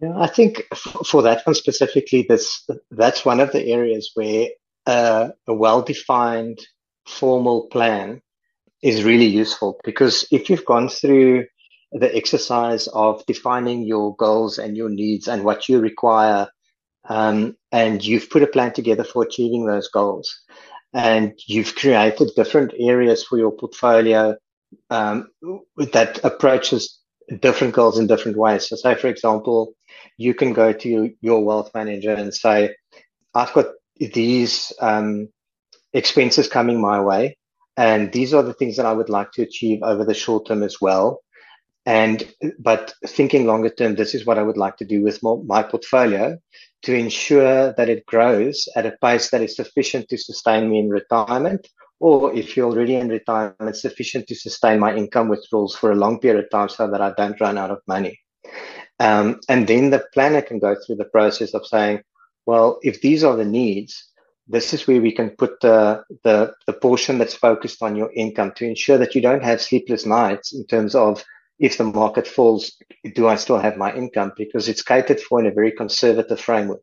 Yeah, 0.01 0.19
I 0.19 0.27
think 0.27 0.63
for 1.05 1.21
that 1.21 1.45
one 1.45 1.53
specifically, 1.53 2.25
this 2.27 2.67
that's 2.89 3.23
one 3.23 3.39
of 3.39 3.51
the 3.51 3.67
areas 3.67 4.11
where 4.15 4.47
uh, 4.87 5.29
a 5.47 5.53
well-defined 5.53 6.59
formal 7.05 7.67
plan 7.67 8.21
is 8.81 9.03
really 9.03 9.25
useful 9.25 9.79
because 9.83 10.27
if 10.31 10.49
you've 10.49 10.65
gone 10.65 10.89
through 10.89 11.45
the 11.91 12.15
exercise 12.15 12.87
of 12.87 13.25
defining 13.25 13.83
your 13.83 14.15
goals 14.15 14.57
and 14.57 14.77
your 14.77 14.89
needs 14.89 15.27
and 15.27 15.43
what 15.43 15.67
you 15.67 15.79
require 15.79 16.47
um, 17.09 17.55
and 17.71 18.03
you've 18.03 18.29
put 18.29 18.43
a 18.43 18.47
plan 18.47 18.73
together 18.73 19.03
for 19.03 19.23
achieving 19.23 19.65
those 19.65 19.89
goals. 19.89 20.41
And 20.93 21.33
you've 21.47 21.75
created 21.75 22.31
different 22.35 22.73
areas 22.77 23.23
for 23.23 23.37
your 23.37 23.51
portfolio 23.51 24.35
um, 24.89 25.29
that 25.93 26.19
approaches 26.23 26.99
different 27.39 27.73
goals 27.73 27.97
in 27.97 28.07
different 28.07 28.37
ways. 28.37 28.67
So, 28.67 28.75
say, 28.75 28.95
for 28.95 29.07
example, 29.07 29.73
you 30.17 30.33
can 30.33 30.53
go 30.53 30.73
to 30.73 31.11
your 31.21 31.45
wealth 31.45 31.71
manager 31.73 32.13
and 32.13 32.33
say, 32.33 32.75
I've 33.33 33.53
got 33.53 33.67
these 33.99 34.73
um, 34.81 35.29
expenses 35.93 36.47
coming 36.47 36.81
my 36.81 37.01
way. 37.01 37.37
And 37.77 38.11
these 38.11 38.33
are 38.33 38.43
the 38.43 38.53
things 38.53 38.75
that 38.77 38.85
I 38.85 38.91
would 38.91 39.09
like 39.09 39.31
to 39.33 39.43
achieve 39.43 39.81
over 39.81 40.03
the 40.03 40.13
short 40.13 40.47
term 40.47 40.61
as 40.61 40.81
well. 40.81 41.21
And 41.85 42.31
but 42.59 42.93
thinking 43.07 43.47
longer 43.47 43.69
term, 43.69 43.95
this 43.95 44.13
is 44.13 44.25
what 44.25 44.37
I 44.37 44.43
would 44.43 44.57
like 44.57 44.77
to 44.77 44.85
do 44.85 45.01
with 45.01 45.23
my, 45.23 45.35
my 45.45 45.63
portfolio 45.63 46.37
to 46.83 46.93
ensure 46.93 47.73
that 47.73 47.89
it 47.89 48.05
grows 48.05 48.67
at 48.75 48.85
a 48.85 48.97
pace 49.01 49.29
that 49.29 49.41
is 49.41 49.55
sufficient 49.55 50.09
to 50.09 50.17
sustain 50.17 50.69
me 50.69 50.79
in 50.79 50.89
retirement, 50.89 51.67
or 51.99 52.33
if 52.33 52.57
you're 52.57 52.69
already 52.69 52.95
in 52.95 53.09
retirement, 53.09 53.75
sufficient 53.75 54.27
to 54.27 54.35
sustain 54.35 54.79
my 54.79 54.95
income 54.95 55.29
withdrawals 55.29 55.75
for 55.75 55.91
a 55.91 55.95
long 55.95 56.19
period 56.19 56.43
of 56.43 56.49
time 56.49 56.69
so 56.69 56.89
that 56.89 57.01
I 57.01 57.13
don't 57.15 57.39
run 57.39 57.57
out 57.57 57.69
of 57.71 57.81
money. 57.87 58.19
Um, 58.99 59.39
and 59.49 59.67
then 59.67 59.89
the 59.89 60.05
planner 60.13 60.41
can 60.41 60.59
go 60.59 60.75
through 60.75 60.97
the 60.97 61.05
process 61.05 61.53
of 61.53 61.65
saying, 61.65 62.01
well, 62.45 62.79
if 62.81 63.01
these 63.01 63.23
are 63.23 63.35
the 63.35 63.45
needs, 63.45 64.11
this 64.47 64.73
is 64.73 64.87
where 64.87 65.01
we 65.01 65.11
can 65.11 65.29
put 65.31 65.59
the, 65.61 66.03
the, 66.23 66.53
the 66.65 66.73
portion 66.73 67.17
that's 67.17 67.35
focused 67.35 67.81
on 67.81 67.95
your 67.95 68.11
income 68.13 68.51
to 68.55 68.65
ensure 68.65 68.97
that 68.97 69.15
you 69.15 69.21
don't 69.21 69.43
have 69.43 69.61
sleepless 69.61 70.05
nights 70.05 70.53
in 70.53 70.65
terms 70.65 70.95
of 70.95 71.23
if 71.61 71.77
the 71.77 71.83
market 71.83 72.27
falls, 72.27 72.75
do 73.13 73.27
I 73.27 73.35
still 73.35 73.59
have 73.59 73.77
my 73.77 73.93
income? 73.93 74.31
Because 74.35 74.67
it's 74.67 74.81
catered 74.81 75.21
for 75.21 75.39
in 75.39 75.45
a 75.45 75.51
very 75.51 75.71
conservative 75.71 76.41
framework. 76.41 76.81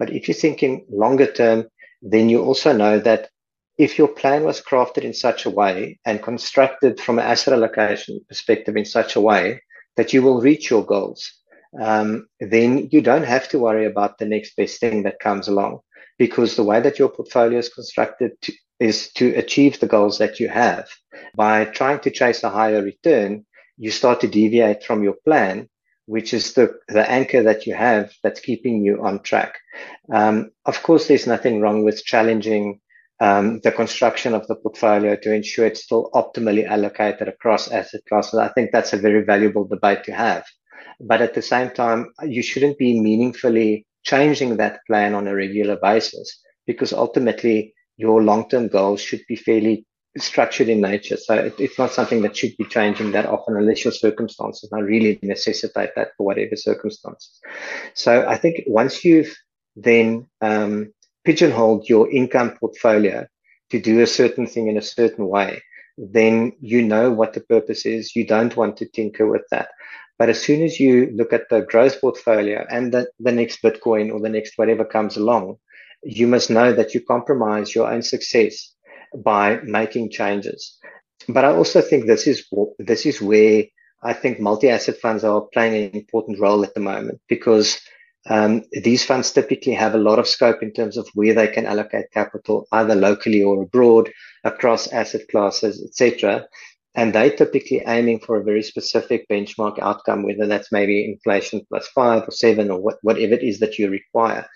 But 0.00 0.10
if 0.10 0.26
you're 0.26 0.34
thinking 0.34 0.84
longer 0.90 1.30
term, 1.30 1.68
then 2.02 2.28
you 2.28 2.42
also 2.42 2.72
know 2.72 2.98
that 2.98 3.30
if 3.78 3.98
your 3.98 4.08
plan 4.08 4.42
was 4.42 4.60
crafted 4.60 5.04
in 5.04 5.14
such 5.14 5.46
a 5.46 5.50
way 5.50 6.00
and 6.04 6.22
constructed 6.22 6.98
from 7.00 7.20
an 7.20 7.24
asset 7.24 7.54
allocation 7.54 8.20
perspective 8.28 8.76
in 8.76 8.84
such 8.84 9.14
a 9.14 9.20
way 9.20 9.62
that 9.96 10.12
you 10.12 10.22
will 10.22 10.40
reach 10.40 10.70
your 10.70 10.84
goals, 10.84 11.32
um, 11.80 12.26
then 12.40 12.88
you 12.90 13.00
don't 13.00 13.22
have 13.34 13.48
to 13.50 13.60
worry 13.60 13.86
about 13.86 14.18
the 14.18 14.26
next 14.26 14.56
best 14.56 14.80
thing 14.80 15.04
that 15.04 15.20
comes 15.20 15.46
along 15.46 15.78
because 16.18 16.56
the 16.56 16.64
way 16.64 16.80
that 16.80 16.98
your 16.98 17.10
portfolio 17.10 17.60
is 17.60 17.68
constructed 17.68 18.32
to, 18.42 18.52
is 18.80 19.12
to 19.12 19.34
achieve 19.36 19.78
the 19.78 19.86
goals 19.86 20.18
that 20.18 20.40
you 20.40 20.48
have. 20.48 20.88
By 21.36 21.64
trying 21.66 22.00
to 22.00 22.10
chase 22.10 22.42
a 22.42 22.50
higher 22.50 22.82
return, 22.82 23.46
you 23.80 23.90
start 23.90 24.20
to 24.20 24.28
deviate 24.28 24.84
from 24.84 25.02
your 25.02 25.16
plan, 25.24 25.66
which 26.04 26.34
is 26.34 26.52
the, 26.52 26.70
the 26.88 27.10
anchor 27.10 27.42
that 27.42 27.66
you 27.66 27.74
have 27.74 28.12
that's 28.22 28.40
keeping 28.40 28.84
you 28.84 29.02
on 29.02 29.22
track. 29.22 29.58
Um, 30.12 30.50
of 30.66 30.82
course, 30.82 31.08
there's 31.08 31.26
nothing 31.26 31.60
wrong 31.62 31.82
with 31.82 32.04
challenging 32.04 32.80
um, 33.20 33.60
the 33.60 33.72
construction 33.72 34.34
of 34.34 34.46
the 34.48 34.56
portfolio 34.56 35.16
to 35.16 35.32
ensure 35.32 35.64
it's 35.64 35.84
still 35.84 36.10
optimally 36.14 36.66
allocated 36.66 37.26
across 37.26 37.70
asset 37.70 38.02
classes. 38.06 38.38
I 38.38 38.48
think 38.48 38.70
that's 38.70 38.92
a 38.92 38.98
very 38.98 39.24
valuable 39.24 39.64
debate 39.66 40.04
to 40.04 40.12
have. 40.12 40.44
But 41.00 41.22
at 41.22 41.32
the 41.32 41.42
same 41.42 41.70
time, 41.70 42.12
you 42.22 42.42
shouldn't 42.42 42.76
be 42.76 43.00
meaningfully 43.00 43.86
changing 44.02 44.58
that 44.58 44.80
plan 44.86 45.14
on 45.14 45.26
a 45.26 45.34
regular 45.34 45.78
basis 45.80 46.38
because 46.66 46.92
ultimately 46.92 47.72
your 47.96 48.22
long-term 48.22 48.68
goals 48.68 49.00
should 49.00 49.22
be 49.26 49.36
fairly 49.36 49.86
structured 50.18 50.68
in 50.68 50.80
nature. 50.80 51.16
So 51.16 51.34
it, 51.34 51.54
it's 51.58 51.78
not 51.78 51.92
something 51.92 52.22
that 52.22 52.36
should 52.36 52.56
be 52.56 52.64
changing 52.64 53.12
that 53.12 53.26
often 53.26 53.56
unless 53.56 53.84
your 53.84 53.92
circumstances 53.92 54.68
now 54.72 54.80
really 54.80 55.18
necessitate 55.22 55.90
that 55.96 56.08
for 56.16 56.26
whatever 56.26 56.56
circumstances. 56.56 57.40
So 57.94 58.26
I 58.26 58.36
think 58.36 58.64
once 58.66 59.04
you've 59.04 59.34
then 59.76 60.26
um, 60.40 60.92
pigeonholed 61.24 61.88
your 61.88 62.10
income 62.10 62.56
portfolio 62.58 63.26
to 63.70 63.80
do 63.80 64.00
a 64.00 64.06
certain 64.06 64.46
thing 64.46 64.68
in 64.68 64.76
a 64.76 64.82
certain 64.82 65.28
way, 65.28 65.62
then 65.96 66.52
you 66.60 66.82
know 66.82 67.10
what 67.10 67.34
the 67.34 67.40
purpose 67.40 67.86
is. 67.86 68.16
You 68.16 68.26
don't 68.26 68.56
want 68.56 68.76
to 68.78 68.86
tinker 68.86 69.26
with 69.30 69.42
that. 69.50 69.68
But 70.18 70.28
as 70.28 70.42
soon 70.42 70.62
as 70.62 70.78
you 70.80 71.10
look 71.14 71.32
at 71.32 71.48
the 71.48 71.62
growth 71.62 72.00
portfolio 72.00 72.66
and 72.70 72.92
the, 72.92 73.08
the 73.20 73.32
next 73.32 73.62
Bitcoin 73.62 74.12
or 74.12 74.20
the 74.20 74.28
next 74.28 74.58
whatever 74.58 74.84
comes 74.84 75.16
along, 75.16 75.56
you 76.02 76.26
must 76.26 76.50
know 76.50 76.72
that 76.72 76.94
you 76.94 77.00
compromise 77.00 77.74
your 77.74 77.90
own 77.90 78.02
success 78.02 78.74
by 79.16 79.60
making 79.64 80.10
changes. 80.10 80.76
But 81.28 81.44
I 81.44 81.52
also 81.52 81.80
think 81.80 82.06
this 82.06 82.26
is 82.26 82.46
this 82.78 83.06
is 83.06 83.20
where 83.20 83.64
I 84.02 84.12
think 84.12 84.40
multi-asset 84.40 84.96
funds 84.96 85.24
are 85.24 85.42
playing 85.52 85.84
an 85.84 85.96
important 85.96 86.40
role 86.40 86.64
at 86.64 86.74
the 86.74 86.80
moment 86.80 87.20
because 87.28 87.80
um, 88.28 88.62
these 88.72 89.04
funds 89.04 89.30
typically 89.30 89.74
have 89.74 89.94
a 89.94 89.98
lot 89.98 90.18
of 90.18 90.28
scope 90.28 90.62
in 90.62 90.72
terms 90.72 90.96
of 90.96 91.08
where 91.14 91.34
they 91.34 91.48
can 91.48 91.66
allocate 91.66 92.12
capital, 92.12 92.66
either 92.72 92.94
locally 92.94 93.42
or 93.42 93.62
abroad, 93.62 94.10
across 94.44 94.88
asset 94.88 95.22
classes, 95.30 95.82
etc 95.84 96.46
and 96.94 97.14
they 97.14 97.30
typically 97.30 97.82
aiming 97.86 98.18
for 98.18 98.36
a 98.36 98.44
very 98.44 98.62
specific 98.62 99.28
benchmark 99.28 99.78
outcome, 99.78 100.24
whether 100.24 100.46
that's 100.46 100.72
maybe 100.72 101.04
inflation 101.04 101.60
plus 101.68 101.86
five 101.88 102.26
or 102.26 102.32
seven 102.32 102.70
or 102.70 102.80
what, 102.80 102.96
whatever 103.02 103.34
it 103.34 103.42
is 103.42 103.60
that 103.60 103.78
you 103.78 103.88
require, 103.88 104.46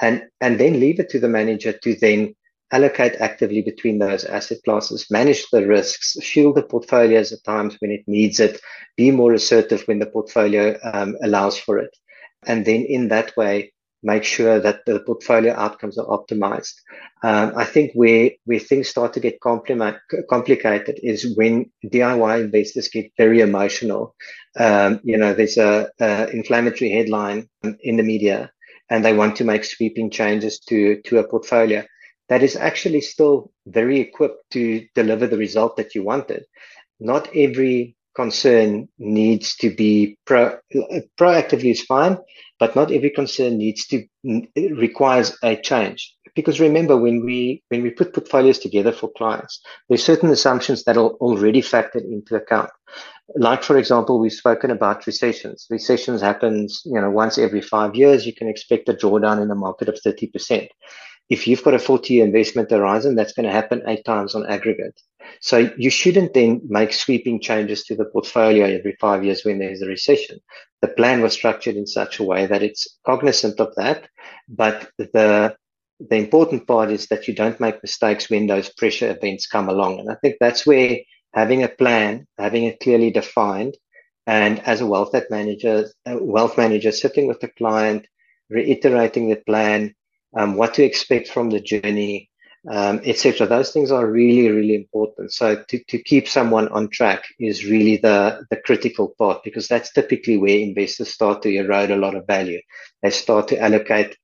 and 0.00 0.24
and 0.40 0.58
then 0.58 0.80
leave 0.80 0.98
it 0.98 1.08
to 1.10 1.20
the 1.20 1.28
manager 1.28 1.72
to 1.72 1.96
then 2.00 2.34
allocate 2.72 3.16
actively 3.20 3.62
between 3.62 3.98
those 3.98 4.24
asset 4.24 4.58
classes, 4.64 5.06
manage 5.10 5.46
the 5.50 5.66
risks, 5.66 6.16
shield 6.22 6.56
the 6.56 6.62
portfolios 6.62 7.32
at 7.32 7.44
times 7.44 7.76
when 7.80 7.90
it 7.90 8.02
needs 8.06 8.40
it, 8.40 8.60
be 8.96 9.10
more 9.10 9.32
assertive 9.32 9.82
when 9.82 9.98
the 9.98 10.06
portfolio 10.06 10.76
um, 10.92 11.16
allows 11.22 11.58
for 11.58 11.78
it, 11.78 11.96
and 12.46 12.64
then 12.64 12.82
in 12.82 13.08
that 13.08 13.36
way 13.36 13.72
make 14.04 14.22
sure 14.22 14.60
that 14.60 14.84
the 14.84 15.00
portfolio 15.00 15.54
outcomes 15.54 15.96
are 15.96 16.06
optimized. 16.06 16.74
Um, 17.22 17.54
I 17.56 17.64
think 17.64 17.92
where 17.94 18.30
where 18.44 18.58
things 18.58 18.88
start 18.88 19.14
to 19.14 19.20
get 19.20 19.40
complicated 19.40 21.00
is 21.02 21.34
when 21.36 21.72
DIY 21.86 22.44
investors 22.44 22.88
get 22.88 23.10
very 23.16 23.40
emotional. 23.40 24.14
Um, 24.60 25.00
you 25.02 25.16
know, 25.16 25.32
there's 25.32 25.56
a, 25.56 25.90
a, 25.98 26.28
inflammatory 26.28 26.90
headline 26.90 27.48
in 27.80 27.96
the 27.96 28.02
media, 28.02 28.52
and 28.90 29.02
they 29.04 29.14
want 29.14 29.36
to 29.36 29.44
make 29.44 29.64
sweeping 29.64 30.10
changes 30.10 30.60
to 30.68 31.00
to 31.06 31.18
a 31.18 31.26
portfolio 31.26 31.84
that 32.28 32.42
is 32.42 32.56
actually 32.56 33.00
still 33.00 33.52
very 33.66 34.00
equipped 34.00 34.50
to 34.52 34.86
deliver 34.94 35.26
the 35.26 35.36
result 35.38 35.76
that 35.76 35.94
you 35.94 36.02
wanted. 36.02 36.44
Not 37.00 37.28
every 37.34 37.96
concern 38.14 38.88
needs 38.98 39.56
to 39.56 39.74
be 39.74 40.16
pro, 40.24 40.56
proactively 41.18 41.70
is 41.70 41.82
fine, 41.82 42.16
but 42.58 42.76
not 42.76 42.92
every 42.92 43.10
concern 43.10 43.58
needs 43.58 43.86
to 43.88 44.06
requires 44.56 45.36
a 45.42 45.56
change. 45.56 46.14
Because 46.34 46.60
remember, 46.60 46.96
when 46.96 47.24
we 47.24 47.62
when 47.68 47.82
we 47.82 47.90
put 47.90 48.12
portfolios 48.12 48.58
together 48.58 48.92
for 48.92 49.10
clients, 49.16 49.60
there's 49.88 50.04
certain 50.04 50.30
assumptions 50.30 50.84
that 50.84 50.96
are 50.96 51.10
already 51.10 51.62
factored 51.62 52.04
into 52.04 52.34
account. 52.36 52.70
Like 53.36 53.62
for 53.62 53.76
example, 53.78 54.18
we've 54.18 54.32
spoken 54.32 54.70
about 54.70 55.06
recessions. 55.06 55.66
Recessions 55.70 56.20
happens, 56.20 56.82
you 56.84 57.00
know, 57.00 57.10
once 57.10 57.38
every 57.38 57.62
five 57.62 57.94
years. 57.94 58.26
You 58.26 58.34
can 58.34 58.48
expect 58.48 58.88
a 58.88 58.94
drawdown 58.94 59.40
in 59.40 59.48
the 59.48 59.54
market 59.54 59.88
of 59.88 59.98
thirty 60.00 60.26
percent 60.26 60.68
if 61.28 61.46
you've 61.46 61.64
got 61.64 61.74
a 61.74 61.78
40 61.78 62.14
year 62.14 62.24
investment 62.24 62.70
horizon, 62.70 63.14
that's 63.14 63.32
going 63.32 63.46
to 63.46 63.52
happen 63.52 63.82
eight 63.86 64.04
times 64.04 64.34
on 64.34 64.46
aggregate. 64.46 65.00
So 65.40 65.70
you 65.78 65.90
shouldn't 65.90 66.34
then 66.34 66.60
make 66.66 66.92
sweeping 66.92 67.40
changes 67.40 67.84
to 67.84 67.96
the 67.96 68.04
portfolio 68.04 68.66
every 68.66 68.96
five 69.00 69.24
years 69.24 69.44
when 69.44 69.58
there's 69.58 69.82
a 69.82 69.86
recession. 69.86 70.38
The 70.82 70.88
plan 70.88 71.22
was 71.22 71.32
structured 71.32 71.76
in 71.76 71.86
such 71.86 72.18
a 72.18 72.24
way 72.24 72.46
that 72.46 72.62
it's 72.62 72.98
cognizant 73.06 73.58
of 73.58 73.74
that, 73.76 74.08
but 74.48 74.90
the 74.98 75.56
the 76.00 76.16
important 76.16 76.66
part 76.66 76.90
is 76.90 77.06
that 77.06 77.28
you 77.28 77.34
don't 77.34 77.60
make 77.60 77.82
mistakes 77.82 78.28
when 78.28 78.46
those 78.46 78.68
pressure 78.68 79.10
events 79.10 79.46
come 79.46 79.68
along. 79.68 80.00
And 80.00 80.10
I 80.10 80.16
think 80.16 80.36
that's 80.40 80.66
where 80.66 80.98
having 81.32 81.62
a 81.62 81.68
plan, 81.68 82.26
having 82.36 82.64
it 82.64 82.80
clearly 82.80 83.10
defined, 83.10 83.76
and 84.26 84.60
as 84.60 84.80
a 84.80 84.86
wealth 84.86 85.14
manager, 85.30 85.88
a 86.04 86.18
wealth 86.22 86.58
manager 86.58 86.90
sitting 86.90 87.26
with 87.26 87.40
the 87.40 87.48
client, 87.48 88.06
reiterating 88.50 89.28
the 89.28 89.36
plan, 89.36 89.94
um, 90.36 90.56
what 90.56 90.74
to 90.74 90.84
expect 90.84 91.28
from 91.28 91.50
the 91.50 91.60
journey, 91.60 92.30
um, 92.70 93.00
etc. 93.04 93.46
Those 93.46 93.72
things 93.72 93.90
are 93.90 94.06
really, 94.06 94.48
really 94.48 94.74
important. 94.74 95.32
So 95.32 95.62
to, 95.68 95.84
to 95.84 96.02
keep 96.02 96.28
someone 96.28 96.68
on 96.68 96.88
track 96.88 97.24
is 97.38 97.64
really 97.64 97.98
the, 97.98 98.44
the 98.50 98.56
critical 98.56 99.14
part 99.18 99.44
because 99.44 99.68
that's 99.68 99.92
typically 99.92 100.36
where 100.36 100.58
investors 100.58 101.10
start 101.10 101.42
to 101.42 101.54
erode 101.54 101.90
a 101.90 101.96
lot 101.96 102.14
of 102.14 102.26
value. 102.26 102.60
They 103.02 103.10
start 103.10 103.48
to 103.48 103.60
allocate 103.60 104.16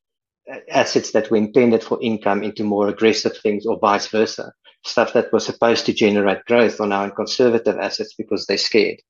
uh, 0.51 0.59
assets 0.71 1.13
that 1.13 1.31
were 1.31 1.37
intended 1.37 1.83
for 1.85 2.03
income 2.03 2.43
into 2.43 2.65
more 2.65 2.89
aggressive 2.89 3.37
things 3.37 3.67
or 3.67 3.79
vice 3.79 4.07
versa. 4.07 4.53
Stuff 4.83 5.13
that 5.13 5.31
was 5.31 5.45
supposed 5.45 5.85
to 5.85 5.93
generate 5.93 6.47
growth 6.47 6.81
now 6.81 7.05
in 7.05 7.11
conservative 7.11 7.77
assets 7.77 8.15
because 8.15 8.47
they're 8.47 8.57
scared. 8.57 9.03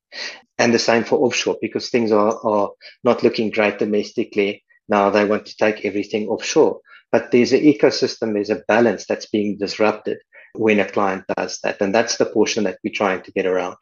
And 0.59 0.75
the 0.75 0.81
same 0.81 1.05
for 1.05 1.21
offshore 1.21 1.59
because 1.63 1.89
things 1.89 2.11
are, 2.11 2.37
are 2.45 2.71
not 3.05 3.23
looking 3.23 3.51
great 3.51 3.79
domestically. 3.79 4.65
Now 4.89 5.11
they 5.11 5.25
want 5.25 5.47
to 5.47 5.57
take 5.57 5.85
everything 5.85 6.27
offshore. 6.27 6.81
But 7.13 7.31
there's 7.31 7.53
an 7.53 7.61
ecosystem, 7.61 8.35
there's 8.35 8.51
a 8.51 8.63
balance 8.69 9.07
that's 9.07 9.27
being 9.27 9.59
disrupted 9.59 10.19
when 10.55 10.81
a 10.81 10.89
client 10.89 11.25
does 11.37 11.59
that. 11.63 11.81
And 11.81 11.95
that's 11.95 12.17
the 12.17 12.27
portion 12.27 12.65
that 12.65 12.79
we're 12.85 12.93
trying 12.95 13.23
to 13.23 13.33
get 13.33 13.47
around. 13.47 13.77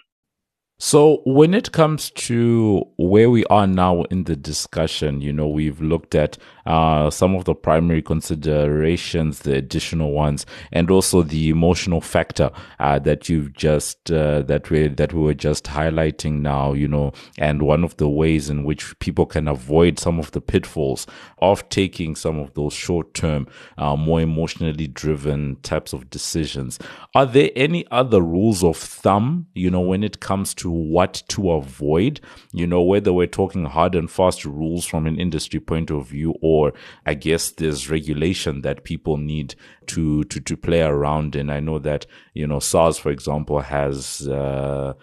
So, 0.80 1.22
when 1.26 1.54
it 1.54 1.72
comes 1.72 2.10
to 2.10 2.84
where 2.98 3.28
we 3.30 3.44
are 3.46 3.66
now 3.66 4.04
in 4.04 4.24
the 4.24 4.36
discussion, 4.36 5.20
you 5.20 5.32
know, 5.32 5.48
we've 5.48 5.80
looked 5.80 6.14
at 6.14 6.38
uh, 6.68 7.08
some 7.08 7.34
of 7.34 7.46
the 7.46 7.54
primary 7.54 8.02
considerations, 8.02 9.40
the 9.40 9.54
additional 9.54 10.12
ones, 10.12 10.44
and 10.70 10.90
also 10.90 11.22
the 11.22 11.48
emotional 11.48 12.00
factor 12.00 12.50
uh, 12.78 12.98
that 12.98 13.28
you've 13.28 13.54
just 13.54 14.10
uh, 14.10 14.42
that 14.42 14.68
we 14.70 14.88
that 14.88 15.14
we 15.14 15.20
were 15.20 15.34
just 15.34 15.64
highlighting 15.64 16.40
now. 16.40 16.74
You 16.74 16.86
know, 16.86 17.12
and 17.38 17.62
one 17.62 17.84
of 17.84 17.96
the 17.96 18.08
ways 18.08 18.50
in 18.50 18.64
which 18.64 18.98
people 18.98 19.24
can 19.24 19.48
avoid 19.48 19.98
some 19.98 20.18
of 20.18 20.30
the 20.32 20.42
pitfalls 20.42 21.06
of 21.38 21.66
taking 21.70 22.14
some 22.14 22.38
of 22.38 22.52
those 22.52 22.74
short 22.74 23.14
term, 23.14 23.46
uh, 23.78 23.96
more 23.96 24.20
emotionally 24.20 24.86
driven 24.86 25.56
types 25.62 25.94
of 25.94 26.10
decisions. 26.10 26.78
Are 27.14 27.26
there 27.26 27.50
any 27.56 27.86
other 27.90 28.20
rules 28.20 28.62
of 28.62 28.76
thumb? 28.76 29.46
You 29.54 29.70
know, 29.70 29.80
when 29.80 30.04
it 30.04 30.20
comes 30.20 30.52
to 30.54 30.70
what 30.70 31.22
to 31.28 31.52
avoid. 31.52 32.20
You 32.52 32.66
know, 32.66 32.82
whether 32.82 33.12
we're 33.12 33.26
talking 33.26 33.64
hard 33.64 33.94
and 33.94 34.10
fast 34.10 34.44
rules 34.44 34.84
from 34.84 35.06
an 35.06 35.18
industry 35.18 35.60
point 35.60 35.90
of 35.90 36.08
view, 36.08 36.34
or 36.42 36.57
I 37.06 37.14
guess 37.14 37.50
there's 37.50 37.90
regulation 37.90 38.62
that 38.62 38.84
people 38.84 39.16
need 39.16 39.54
to 39.86 40.24
to 40.24 40.40
to 40.40 40.56
play 40.56 40.82
around 40.82 41.36
in. 41.36 41.50
I 41.50 41.60
know 41.60 41.78
that 41.80 42.06
you 42.34 42.46
know 42.46 42.60
SARS, 42.60 42.98
for 42.98 43.10
example, 43.10 43.60
has. 43.60 44.28
Uh, 44.28 44.94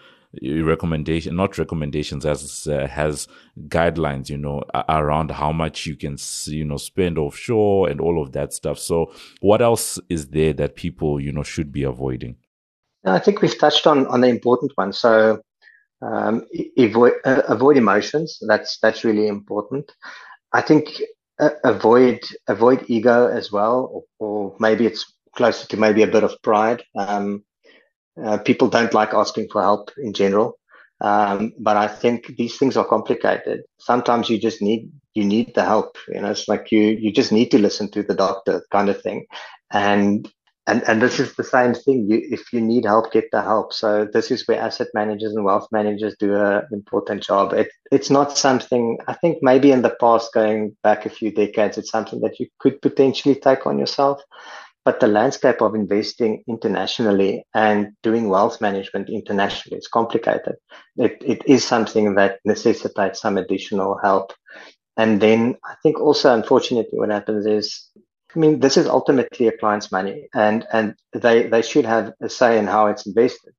recommendation 0.41 1.35
not 1.35 1.57
recommendations 1.57 2.25
as 2.25 2.67
uh, 2.67 2.87
has 2.87 3.27
guidelines 3.67 4.29
you 4.29 4.37
know 4.37 4.61
around 4.89 5.31
how 5.31 5.51
much 5.51 5.85
you 5.85 5.95
can 5.95 6.17
you 6.45 6.65
know 6.65 6.77
spend 6.77 7.17
offshore 7.17 7.89
and 7.89 8.01
all 8.01 8.21
of 8.21 8.31
that 8.33 8.53
stuff 8.53 8.77
so 8.77 9.11
what 9.41 9.61
else 9.61 9.99
is 10.09 10.27
there 10.27 10.53
that 10.53 10.75
people 10.75 11.19
you 11.19 11.31
know 11.31 11.43
should 11.43 11.71
be 11.71 11.83
avoiding 11.83 12.35
i 13.05 13.19
think 13.19 13.41
we've 13.41 13.57
touched 13.57 13.87
on 13.87 14.05
on 14.07 14.21
the 14.21 14.27
important 14.27 14.71
one 14.75 14.91
so 14.91 15.41
um, 16.01 16.45
avoid 16.77 17.13
uh, 17.23 17.41
avoid 17.47 17.77
emotions 17.77 18.37
that's 18.47 18.77
that's 18.79 19.03
really 19.03 19.27
important 19.27 19.91
i 20.53 20.61
think 20.61 21.01
avoid 21.39 22.19
avoid 22.47 22.85
ego 22.87 23.27
as 23.27 23.51
well, 23.51 24.05
or, 24.19 24.27
or, 24.27 24.55
maybe 24.59 24.85
it's 24.85 25.13
closer 25.35 25.67
to 25.67 25.77
maybe 25.77 26.03
a 26.03 26.07
bit 26.07 26.23
of 26.23 26.41
pride. 26.41 26.83
Um, 26.97 27.43
uh, 28.23 28.37
people 28.37 28.69
don't 28.69 28.93
like 28.93 29.13
asking 29.13 29.49
for 29.51 29.61
help 29.61 29.91
in 29.97 30.13
general, 30.13 30.57
um, 31.01 31.53
but 31.59 31.75
I 31.75 31.87
think 31.87 32.37
these 32.37 32.57
things 32.57 32.77
are 32.77 32.87
complicated. 32.87 33.63
Sometimes 33.79 34.29
you 34.29 34.39
just 34.39 34.61
need 34.61 34.91
you 35.13 35.25
need 35.25 35.53
the 35.55 35.65
help. 35.65 35.97
You 36.07 36.21
know, 36.21 36.31
it's 36.31 36.47
like 36.47 36.71
you 36.71 36.81
you 36.81 37.11
just 37.11 37.31
need 37.31 37.51
to 37.51 37.59
listen 37.59 37.91
to 37.91 38.03
the 38.03 38.15
doctor, 38.15 38.65
kind 38.71 38.89
of 38.89 39.01
thing. 39.01 39.25
And 39.71 40.31
and 40.67 40.83
and 40.87 41.01
this 41.01 41.19
is 41.19 41.35
the 41.35 41.43
same 41.43 41.73
thing. 41.73 42.07
You, 42.09 42.21
if 42.31 42.51
you 42.51 42.61
need 42.61 42.85
help, 42.85 43.11
get 43.11 43.29
the 43.31 43.41
help. 43.41 43.73
So 43.73 44.07
this 44.11 44.31
is 44.31 44.47
where 44.47 44.59
asset 44.59 44.87
managers 44.93 45.35
and 45.35 45.45
wealth 45.45 45.67
managers 45.71 46.15
do 46.19 46.35
an 46.35 46.63
important 46.71 47.23
job. 47.23 47.53
It, 47.53 47.69
it's 47.91 48.09
not 48.09 48.37
something 48.37 48.97
I 49.07 49.13
think 49.13 49.39
maybe 49.41 49.71
in 49.71 49.81
the 49.83 49.95
past, 49.99 50.33
going 50.33 50.75
back 50.81 51.05
a 51.05 51.09
few 51.09 51.31
decades, 51.31 51.77
it's 51.77 51.91
something 51.91 52.21
that 52.21 52.39
you 52.39 52.47
could 52.59 52.81
potentially 52.81 53.35
take 53.35 53.67
on 53.67 53.77
yourself. 53.77 54.21
But 54.85 54.99
the 54.99 55.07
landscape 55.07 55.61
of 55.61 55.73
investing 55.73 56.43
internationally 56.47 57.43
and 57.55 57.93
doing 58.03 58.29
wealth 58.29 58.61
management 58.61 59.09
internationally 59.09 59.79
is 59.79 59.87
complicated. 59.87 60.55
It, 60.97 61.17
it 61.25 61.41
is 61.47 61.63
something 61.63 62.13
that 62.15 62.39
necessitates 62.45 63.19
some 63.19 63.37
additional 63.37 63.97
help. 64.03 64.31
And 64.95 65.19
then 65.19 65.55
I 65.65 65.75
think 65.81 65.99
also, 65.99 66.33
unfortunately, 66.33 66.99
what 66.99 67.09
happens 67.09 67.47
is 67.47 67.89
I 68.35 68.39
mean, 68.39 68.59
this 68.59 68.77
is 68.77 68.87
ultimately 68.87 69.47
a 69.47 69.57
client's 69.57 69.91
money, 69.91 70.27
and 70.33 70.65
and 70.71 70.95
they 71.13 71.47
they 71.47 71.61
should 71.61 71.85
have 71.85 72.13
a 72.21 72.29
say 72.29 72.57
in 72.57 72.67
how 72.67 72.87
it's 72.87 73.05
invested. 73.05 73.53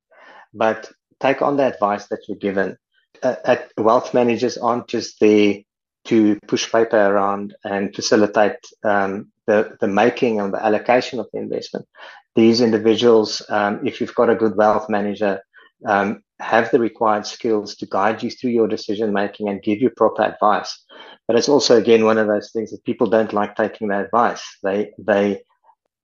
But 0.52 0.90
take 1.20 1.42
on 1.42 1.56
the 1.56 1.66
advice 1.66 2.06
that 2.08 2.20
you're 2.28 2.38
given. 2.38 2.76
Uh, 3.22 3.36
at 3.46 3.72
wealth 3.78 4.12
managers 4.12 4.58
aren't 4.58 4.88
just 4.88 5.18
there 5.20 5.56
to 6.04 6.38
push 6.46 6.70
paper 6.70 6.98
around 6.98 7.56
and 7.64 7.94
facilitate 7.94 8.58
um, 8.84 9.32
the 9.46 9.76
the 9.80 9.88
making 9.88 10.40
and 10.40 10.52
the 10.52 10.62
allocation 10.64 11.18
of 11.18 11.28
the 11.32 11.38
investment. 11.38 11.86
These 12.34 12.60
individuals, 12.60 13.42
um, 13.48 13.86
if 13.86 14.00
you've 14.00 14.14
got 14.14 14.28
a 14.28 14.36
good 14.36 14.56
wealth 14.56 14.90
manager, 14.90 15.40
um, 15.86 16.22
have 16.40 16.70
the 16.70 16.78
required 16.78 17.26
skills 17.26 17.74
to 17.76 17.86
guide 17.86 18.22
you 18.22 18.30
through 18.30 18.50
your 18.50 18.68
decision 18.68 19.12
making 19.12 19.48
and 19.48 19.62
give 19.62 19.80
you 19.80 19.90
proper 19.90 20.22
advice. 20.22 20.84
But 21.26 21.36
it's 21.36 21.48
also 21.48 21.76
again 21.76 22.04
one 22.04 22.18
of 22.18 22.26
those 22.28 22.50
things 22.52 22.70
that 22.70 22.84
people 22.84 23.08
don't 23.08 23.32
like 23.32 23.56
taking 23.56 23.88
that 23.88 24.06
advice. 24.06 24.44
They 24.62 24.92
they 24.98 25.42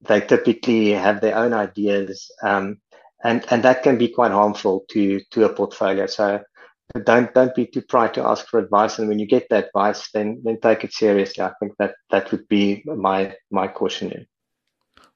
they 0.02 0.20
typically 0.20 0.90
have 0.90 1.20
their 1.20 1.36
own 1.36 1.52
ideas, 1.52 2.30
um, 2.42 2.78
and 3.22 3.44
and 3.50 3.62
that 3.62 3.82
can 3.82 3.98
be 3.98 4.08
quite 4.08 4.32
harmful 4.32 4.84
to 4.90 5.20
to 5.30 5.44
a 5.44 5.54
portfolio. 5.54 6.06
So 6.06 6.42
don't 7.04 7.32
don't 7.34 7.54
be 7.54 7.66
too 7.66 7.82
proud 7.82 8.14
to 8.14 8.26
ask 8.26 8.46
for 8.48 8.58
advice, 8.58 8.98
and 8.98 9.08
when 9.08 9.18
you 9.18 9.26
get 9.26 9.48
that 9.50 9.66
advice, 9.66 10.10
then 10.12 10.40
then 10.44 10.58
take 10.60 10.84
it 10.84 10.92
seriously. 10.92 11.44
I 11.44 11.52
think 11.60 11.74
that 11.78 11.94
that 12.10 12.30
would 12.32 12.48
be 12.48 12.82
my 12.86 13.34
my 13.50 13.68
caution. 13.68 14.26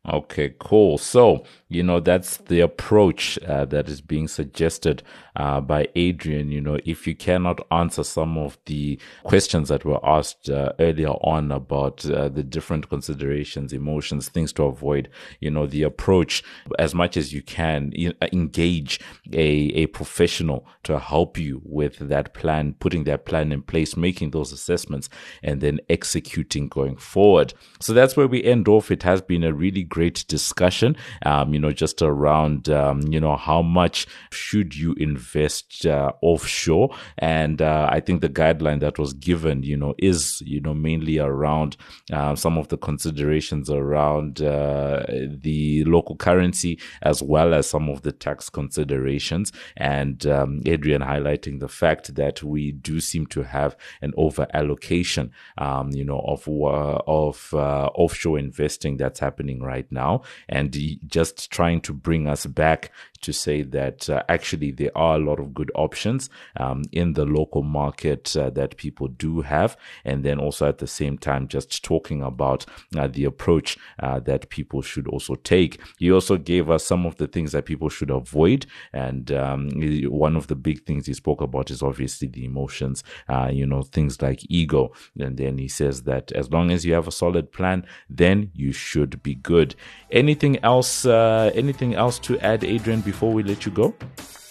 Okay, 0.08 0.54
cool. 0.60 0.98
So, 0.98 1.44
you 1.68 1.82
know, 1.82 1.98
that's 1.98 2.36
the 2.36 2.60
approach 2.60 3.40
uh, 3.44 3.64
that 3.64 3.88
is 3.88 4.00
being 4.00 4.28
suggested 4.28 5.02
uh, 5.34 5.60
by 5.60 5.88
Adriaan. 5.96 6.52
You 6.52 6.60
know, 6.60 6.78
if 6.84 7.08
you 7.08 7.16
cannot 7.16 7.66
answer 7.72 8.04
some 8.04 8.38
of 8.38 8.56
the 8.66 9.00
questions 9.24 9.68
that 9.68 9.84
were 9.84 9.98
asked 10.06 10.48
uh, 10.48 10.72
earlier 10.78 11.08
on 11.08 11.50
about 11.50 12.08
uh, 12.08 12.28
the 12.28 12.44
different 12.44 12.88
considerations, 12.88 13.72
emotions, 13.72 14.28
things 14.28 14.52
to 14.54 14.62
avoid, 14.64 15.08
you 15.40 15.50
know, 15.50 15.66
the 15.66 15.82
approach 15.82 16.44
as 16.78 16.94
much 16.94 17.16
as 17.16 17.32
you 17.32 17.42
can 17.42 17.92
engage 18.32 19.00
a, 19.32 19.72
a 19.74 19.86
professional 19.86 20.68
to 20.84 21.00
help 21.00 21.36
you 21.36 21.60
with 21.64 21.98
that 21.98 22.32
plan, 22.32 22.74
putting 22.78 23.02
that 23.04 23.24
plan 23.24 23.50
in 23.50 23.60
place, 23.60 23.96
making 23.96 24.30
those 24.30 24.52
assessments, 24.52 25.08
and 25.42 25.60
then 25.60 25.80
executing 25.90 26.68
going 26.68 26.96
forward. 26.96 27.54
So 27.80 27.92
that's 27.92 28.16
where 28.16 28.28
we 28.28 28.44
end 28.44 28.68
off. 28.68 28.92
It 28.92 29.02
has 29.02 29.20
been 29.20 29.42
a 29.42 29.52
really 29.52 29.82
great 29.96 30.26
discussion, 30.28 30.94
um, 31.24 31.54
you 31.54 31.58
know, 31.58 31.72
just 31.72 32.02
around, 32.02 32.68
um, 32.68 33.00
you 33.08 33.18
know, 33.18 33.34
how 33.34 33.62
much 33.62 34.06
should 34.30 34.76
you 34.76 34.92
invest 34.98 35.86
uh, 35.86 36.12
offshore? 36.20 36.94
And 37.16 37.62
uh, 37.62 37.88
I 37.90 38.00
think 38.00 38.20
the 38.20 38.28
guideline 38.28 38.80
that 38.80 38.98
was 38.98 39.14
given, 39.14 39.62
you 39.62 39.74
know, 39.74 39.94
is, 39.96 40.42
you 40.44 40.60
know, 40.60 40.74
mainly 40.74 41.18
around 41.18 41.78
uh, 42.12 42.36
some 42.36 42.58
of 42.58 42.68
the 42.68 42.76
considerations 42.76 43.70
around 43.70 44.42
uh, 44.42 45.06
the 45.08 45.82
local 45.84 46.16
currency 46.16 46.78
as 47.00 47.22
well 47.22 47.54
as 47.54 47.66
some 47.66 47.88
of 47.88 48.02
the 48.02 48.12
tax 48.12 48.50
considerations. 48.50 49.50
And 49.78 50.26
um, 50.26 50.60
Adriaan 50.66 51.00
highlighting 51.00 51.60
the 51.60 51.68
fact 51.68 52.16
that 52.16 52.42
we 52.42 52.72
do 52.72 53.00
seem 53.00 53.26
to 53.28 53.44
have 53.44 53.78
an 54.02 54.12
over 54.18 54.46
allocation, 54.52 55.32
um, 55.56 55.88
you 55.92 56.04
know, 56.04 56.20
of, 56.20 56.46
uh, 56.46 57.00
of 57.06 57.54
uh, 57.54 57.88
offshore 57.94 58.38
investing 58.38 58.98
that's 58.98 59.20
happening 59.20 59.62
right 59.62 59.85
right 59.85 59.85
now 59.90 60.22
and 60.48 60.76
just 61.06 61.50
trying 61.50 61.80
to 61.80 61.92
bring 61.92 62.26
us 62.26 62.46
back 62.46 62.92
to 63.26 63.32
say 63.32 63.62
that 63.62 64.08
uh, 64.08 64.22
actually 64.28 64.70
there 64.70 64.96
are 64.96 65.16
a 65.16 65.18
lot 65.18 65.40
of 65.40 65.52
good 65.52 65.70
options 65.74 66.30
um, 66.58 66.82
in 66.92 67.12
the 67.14 67.24
local 67.24 67.62
market 67.62 68.36
uh, 68.36 68.50
that 68.50 68.76
people 68.76 69.08
do 69.08 69.40
have. 69.40 69.76
And 70.04 70.24
then 70.24 70.38
also 70.38 70.68
at 70.68 70.78
the 70.78 70.86
same 70.86 71.18
time, 71.18 71.48
just 71.48 71.84
talking 71.84 72.22
about 72.22 72.64
uh, 72.96 73.08
the 73.08 73.24
approach 73.24 73.76
uh, 73.98 74.20
that 74.20 74.48
people 74.48 74.80
should 74.80 75.08
also 75.08 75.34
take. 75.34 75.80
He 75.98 76.12
also 76.12 76.36
gave 76.36 76.70
us 76.70 76.86
some 76.86 77.04
of 77.04 77.16
the 77.16 77.26
things 77.26 77.50
that 77.52 77.64
people 77.66 77.88
should 77.88 78.10
avoid. 78.10 78.66
And 78.92 79.32
um, 79.32 79.70
one 80.08 80.36
of 80.36 80.46
the 80.46 80.54
big 80.54 80.84
things 80.86 81.06
he 81.06 81.14
spoke 81.14 81.40
about 81.40 81.70
is 81.70 81.82
obviously 81.82 82.28
the 82.28 82.44
emotions, 82.44 83.02
uh, 83.28 83.50
you 83.52 83.66
know, 83.66 83.82
things 83.82 84.22
like 84.22 84.40
ego. 84.48 84.92
And 85.18 85.36
then 85.36 85.58
he 85.58 85.68
says 85.68 86.04
that 86.04 86.30
as 86.32 86.50
long 86.52 86.70
as 86.70 86.86
you 86.86 86.94
have 86.94 87.08
a 87.08 87.12
solid 87.12 87.50
plan, 87.50 87.84
then 88.08 88.52
you 88.54 88.70
should 88.70 89.20
be 89.24 89.34
good. 89.34 89.74
Anything 90.12 90.58
else? 90.62 91.04
Uh, 91.04 91.50
anything 91.54 91.94
else 91.94 92.20
to 92.20 92.38
add, 92.38 92.60
Adriaan? 92.60 93.02
Before 93.04 93.15
we 93.22 93.42
let 93.42 93.66
you 93.66 93.72
go. 93.72 93.94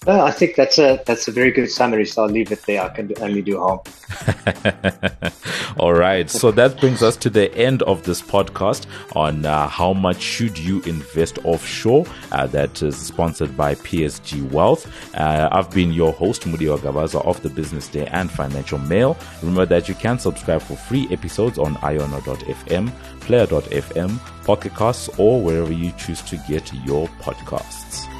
Uh, 0.07 0.23
I 0.23 0.31
think 0.31 0.55
that's 0.55 0.77
a 0.77 1.01
that's 1.05 1.27
a 1.27 1.31
very 1.31 1.51
good 1.51 1.69
summary. 1.69 2.05
So 2.05 2.23
I'll 2.23 2.29
leave 2.29 2.51
it 2.51 2.61
there. 2.63 2.81
I 2.81 2.89
can 2.89 3.11
only 3.21 3.41
do 3.41 3.59
harm. 3.59 3.79
All 5.77 5.93
right. 5.93 6.29
So 6.29 6.51
that 6.51 6.79
brings 6.79 7.01
us 7.01 7.17
to 7.17 7.29
the 7.29 7.53
end 7.55 7.81
of 7.83 8.03
this 8.03 8.21
podcast 8.21 8.85
on 9.15 9.45
uh, 9.45 9.67
how 9.67 9.93
much 9.93 10.21
should 10.21 10.59
you 10.59 10.81
invest 10.81 11.39
offshore. 11.43 12.05
Uh, 12.31 12.45
that 12.47 12.83
is 12.83 12.95
sponsored 12.95 13.57
by 13.57 13.73
PSG 13.73 14.49
Wealth. 14.51 14.87
Uh, 15.15 15.49
I've 15.51 15.71
been 15.71 15.91
your 15.91 16.13
host 16.13 16.43
Mudiwa 16.43 16.77
Gavaza 16.77 17.25
of 17.25 17.41
the 17.41 17.49
Business 17.49 17.87
Day 17.87 18.05
and 18.07 18.29
Financial 18.29 18.77
Mail. 18.77 19.17
Remember 19.41 19.65
that 19.65 19.89
you 19.89 19.95
can 19.95 20.19
subscribe 20.19 20.61
for 20.61 20.75
free 20.75 21.07
episodes 21.09 21.57
on 21.57 21.75
iono.fm, 21.77 22.91
player.fm, 23.21 24.45
Pocket 24.45 24.75
Casts, 24.75 25.09
or 25.17 25.41
wherever 25.41 25.73
you 25.73 25.91
choose 25.97 26.21
to 26.21 26.37
get 26.47 26.71
your 26.85 27.07
podcasts. 27.21 28.14